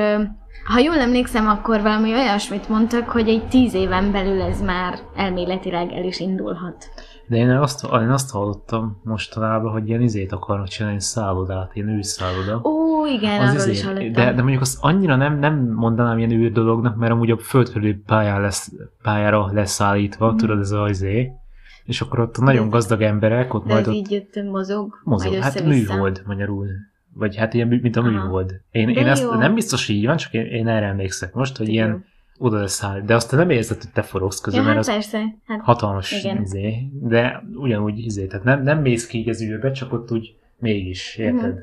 [0.65, 5.93] ha jól emlékszem, akkor valami olyasmit mondtak, hogy egy tíz éven belül ez már elméletileg
[5.93, 6.89] el is indulhat.
[7.27, 12.61] De én azt, én azt hallottam mostanában, hogy ilyen izét akarnak csinálni, szállodát, ilyen űrszálloda.
[12.69, 14.13] Ó, igen, Az arról izé- is hallottam.
[14.13, 17.95] de, de mondjuk azt annyira nem, nem mondanám ilyen űr dolognak, mert amúgy a földkörüli
[18.07, 20.37] pályán lesz, pályára leszállítva, Mhm.
[20.37, 21.31] tudod, ez az izé.
[21.85, 25.35] És akkor ott a nagyon gazdag emberek, ott de majd ott így jött mozog, mozog.
[25.35, 26.67] Hát műhold magyarul.
[27.13, 28.61] Vagy hát ilyen, mint a műhold.
[28.71, 29.35] Én, De én ezt jó.
[29.35, 31.73] nem biztos, hogy így van, csak én, én erre emlékszek most, hogy Jó.
[31.73, 32.05] ilyen
[32.39, 33.01] oda leszáll.
[33.01, 35.35] De azt nem érzed, hogy te forogsz közben, Ja, mert hát az persze.
[35.47, 36.43] Hát, hatalmas Igen.
[36.43, 40.37] izé, de ugyanúgy izé, tehát nem, nem mész ki így az űrbe, csak ott úgy
[40.59, 41.51] mégis, érted?
[41.51, 41.59] Mhm.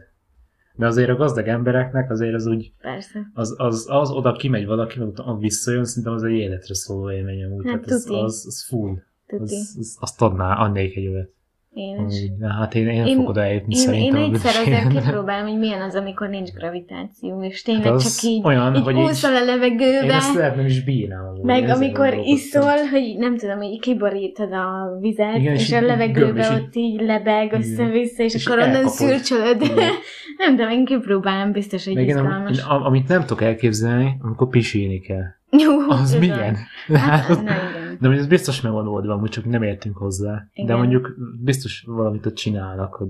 [0.78, 3.20] De azért a gazdag embereknek azért az úgy, persze.
[3.34, 7.66] az, az, az oda kimegy valaki, utána visszajön, szerintem az egy életre szóló élmény amúgy.
[7.66, 8.98] Hát tehát az, az, az full.
[9.28, 9.44] Tuti.
[9.44, 11.30] Az, az, azt adná, adnék egy olyat.
[11.78, 12.32] Én is.
[12.40, 14.22] De hát én, én, Én- én fogok oda eljutni Én, én szerintem.
[14.22, 18.42] a egyszer azért kipróbálom, hogy milyen az, amikor nincs gravitáció, és tényleg Hát csak így,
[18.46, 22.14] olyan, így hogy így- úszol a Én levegőbe, ezt lehet nem is amúgy, meg amikor
[22.24, 26.40] iszol, hogy nem tudom, hogy kiborítod a vizet, Igen, és, és a így gömb, levegőbe
[26.40, 29.62] és így- ott így lebeg össze-vissza, és, És akkor így onnan szürcsölöd.
[30.38, 32.58] Nem tudom, én kipróbálom, biztos, hogy én, izgalmas.
[32.58, 35.24] én, am- amit nem tudok elképzelni, amikor pisilni kell.
[35.50, 36.58] Jó, Az milyen?
[36.88, 37.52] Hát, Hát, na.
[38.00, 40.48] De ez biztos meg van oldva, amúgy csak nem értünk hozzá.
[40.54, 40.66] Igen.
[40.68, 43.08] De mondjuk biztos valamit ott csinálnak, hogy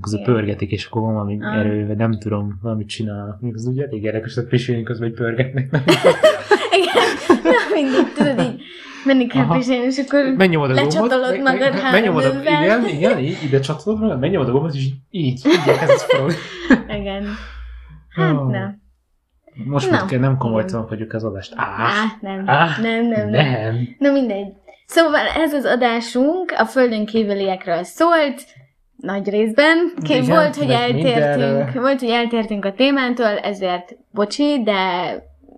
[0.00, 1.58] közben pörgetik, és akkor van valami Ah.
[1.58, 3.40] erő, vagy nem tudom, valamit csinálnak.
[3.40, 5.68] Még az ugye elég érdekes, hogy pisilni közben, hogy pörgetnek.
[6.78, 7.04] Igen,
[7.42, 8.60] na mindig, tudod így,
[9.04, 10.74] menni kell pisilni, és akkor gombot.
[10.74, 12.62] Lecsatolod magad három megnyomod a, övvel.
[12.64, 16.34] igen, igen, így, ide csatolod magad, megnyomod a gombot, és így, így, elkezdesz forogni.
[17.00, 17.24] igen.
[18.08, 18.50] Hát Oh.
[18.50, 18.75] nem.
[19.64, 21.52] Most már kell nem komolytalan vagyok az adást.
[21.56, 22.42] Á, Á, nem.
[22.46, 23.46] Á, nem, nem, nem.
[23.46, 23.88] nem.
[23.98, 24.52] Na mindegy.
[24.86, 28.44] Szóval ez az adásunk a földön kívüliekről szólt,
[28.96, 29.92] nagy részben.
[30.02, 31.70] Igen, volt, hogy eltértünk, mindenről.
[31.74, 34.80] volt, hogy eltértünk a témántól, ezért bocsi, de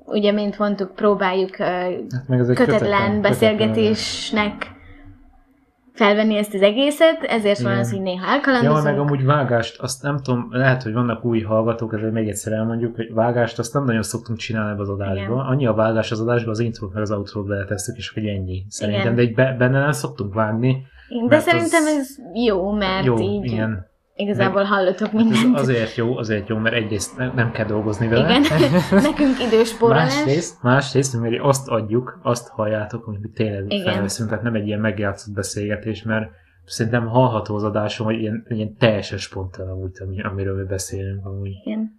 [0.04, 4.76] ugye, mint mondtuk, próbáljuk Hát egy kötetlen beszélgetésnek
[5.98, 7.82] felvenni ezt az egészet, ezért van Igen.
[7.84, 8.84] az, hogy néha Ja, elkalandozunk.
[8.84, 12.96] meg amúgy vágást, azt nem tudom, lehet, hogy vannak új hallgatók, ezért még egyszer elmondjuk,
[12.96, 15.14] hogy vágást azt nem nagyon szoktunk csinálni az adásba.
[15.22, 15.30] Igen.
[15.46, 18.64] Annyi a vágás az adásba, az intrót meg az outrót beletesszük, és hogy ennyi.
[18.68, 19.14] Szerintem, Igen.
[19.14, 20.86] de egy be, benne nem szoktunk vágni.
[21.28, 22.08] De szerintem az- ez
[22.44, 23.86] jó, mert jó, így igen.
[24.18, 25.58] Igazából hallottok Hát ez mindent.
[25.58, 28.38] azért jó, azért jó, mert egyrészt nem, nem kell dolgozni vele.
[28.38, 28.42] Igen,
[29.10, 30.14] nekünk időspórolás.
[30.14, 33.92] Másrészt, másrészt, mert azt adjuk, azt halljátok, mi tényleg Igen.
[33.92, 36.30] felveszünk, tehát nem egy ilyen megjátszott beszélgetés, mert
[36.64, 41.50] szerintem hallható az adásom, hogy ilyen, ilyen teljesen spontán amúgy, ami, amiről mi beszélünk amúgy.
[41.64, 41.97] Igen.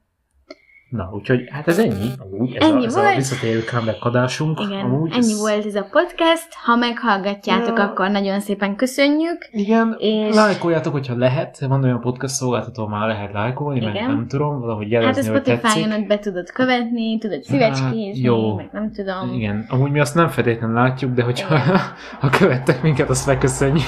[0.90, 3.16] Na, úgyhogy hát ez ennyi, amúgy, ez, Ennyi a, ez a volt.
[3.16, 4.60] visszatérő comeback adásunk.
[4.60, 6.48] Igen, amúgy, ennyi ez, volt ez a podcast.
[6.66, 7.84] Ha meghallgatjátok, Ja.
[7.84, 9.48] akkor nagyon szépen köszönjük.
[9.52, 14.08] Igen, És- lájkoljátok, hogyha lehet, van olyan podcast szolgáltató, már lehet lájkolni, meg Igen.
[14.08, 18.56] nem tudom, valahogy Hát a jelezni, Spotify-on ott be tudod követni, tudod szívecskézni, jó.
[18.56, 19.34] meg nem tudom.
[19.34, 21.58] Igen, amúgy mi azt nem feltétlenül látjuk, de hogyha
[22.22, 23.84] ha követtek minket, azt megköszönjük.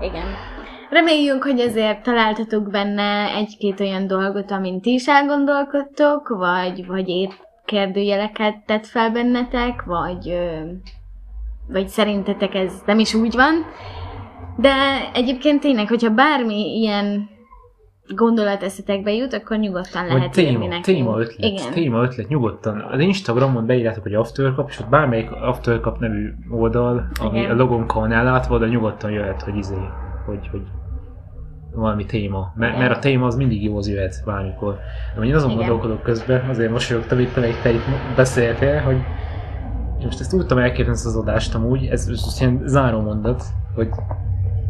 [0.00, 0.24] Igen.
[0.90, 7.30] Reméljük, hogy ezért találtatok benne egy-két olyan dolgot, amin ti is elgondolkodtok, vagy, vagy épp
[7.64, 10.38] kérdőjeleket tett fel bennetek, vagy,
[11.68, 13.54] vagy szerintetek ez nem is úgy van.
[14.56, 14.72] De
[15.14, 17.28] egyébként tényleg, hogyha bármi ilyen
[18.16, 20.84] gondolat eszetekbe jut, akkor nyugodtan Vagy lehet írni téma, nekünk.
[20.84, 21.72] téma ötlet, Igen.
[21.72, 22.80] téma ötlet, nyugodtan.
[22.80, 27.50] Az Instagramon beírjátok, hogy Aftercup, és ott bármelyik Aftercup nevű oldal, ami Igen.
[27.50, 29.76] a logónkon van ellátva, de nyugodtan jöhet, hogy izé,
[30.28, 30.62] hogy, hogy
[31.74, 32.52] valami téma.
[32.56, 34.78] Mert, mert a téma az mindig jó, az jöhet bármikor.
[35.16, 35.66] De én azon Igen.
[35.66, 37.84] gondolkodok közben, azért mosolyogtam itt, amelyik te itt
[38.16, 38.96] beszéltél, hogy
[40.04, 43.42] most ezt tudtam elképzelni ezt az adást amúgy, ez most ilyen záró mondat,
[43.74, 43.88] hogy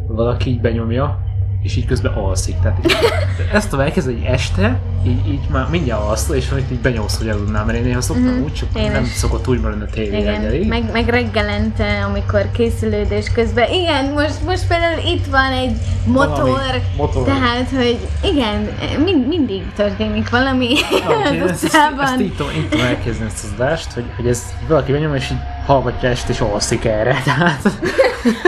[0.07, 1.19] valaki így benyomja,
[1.61, 2.55] és így közben alszik.
[2.61, 2.95] Tehát így,
[3.53, 7.29] ezt tudom elkezdeni, hogy este, így, így már mindjárt alszol, és majd így benyomsz, hogy
[7.29, 9.09] aludnál, mert én néha szoktam Mhm, úgy, csak én nem is.
[9.09, 10.55] szokott úgy maradni a tévé reggeli.
[10.55, 16.37] Igen, meg, meg reggelente, amikor készülődés közben, igen, most, most például itt van egy motor,
[16.37, 17.23] Valami motor.
[17.23, 18.69] tehát, hogy igen,
[19.03, 22.05] mind, mindig történik valami én az ezt, ezt, utcában.
[22.05, 25.29] ezt így tudom, így tudom elkezdeni ezt az adást, hogy, hogy ez valaki benyom, és
[25.31, 25.37] így
[25.73, 27.15] hallgatja este, és alszik erre.
[27.25, 27.65] Tehát,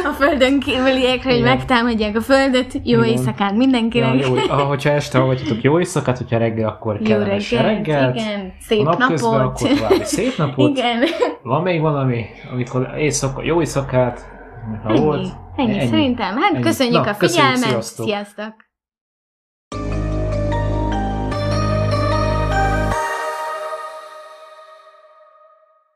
[0.03, 3.03] A földön kívüliekre, hogy megtámadják a földet, jó Igen.
[3.03, 4.27] éjszakát ja, mindenkinek.
[4.27, 8.15] jó, ah, hogyha este hallgatjátok jó éjszakát, hogyha reggel, akkor Jó kellemes reggelt, reggelt.
[8.15, 9.61] igen, szép napközben, napot.
[9.61, 10.77] akkor további szép napot.
[10.77, 11.03] igen,
[11.43, 14.25] Van még valami, amikor éjszaka, jó éjszakát,
[14.83, 15.27] ha volt.
[15.55, 16.37] ennyi, ennyi, szerintem.
[16.37, 16.63] Hát Ennyi.
[16.63, 18.05] köszönjük Na, a figyelmet, sziasztok.
[18.05, 18.53] sziasztok.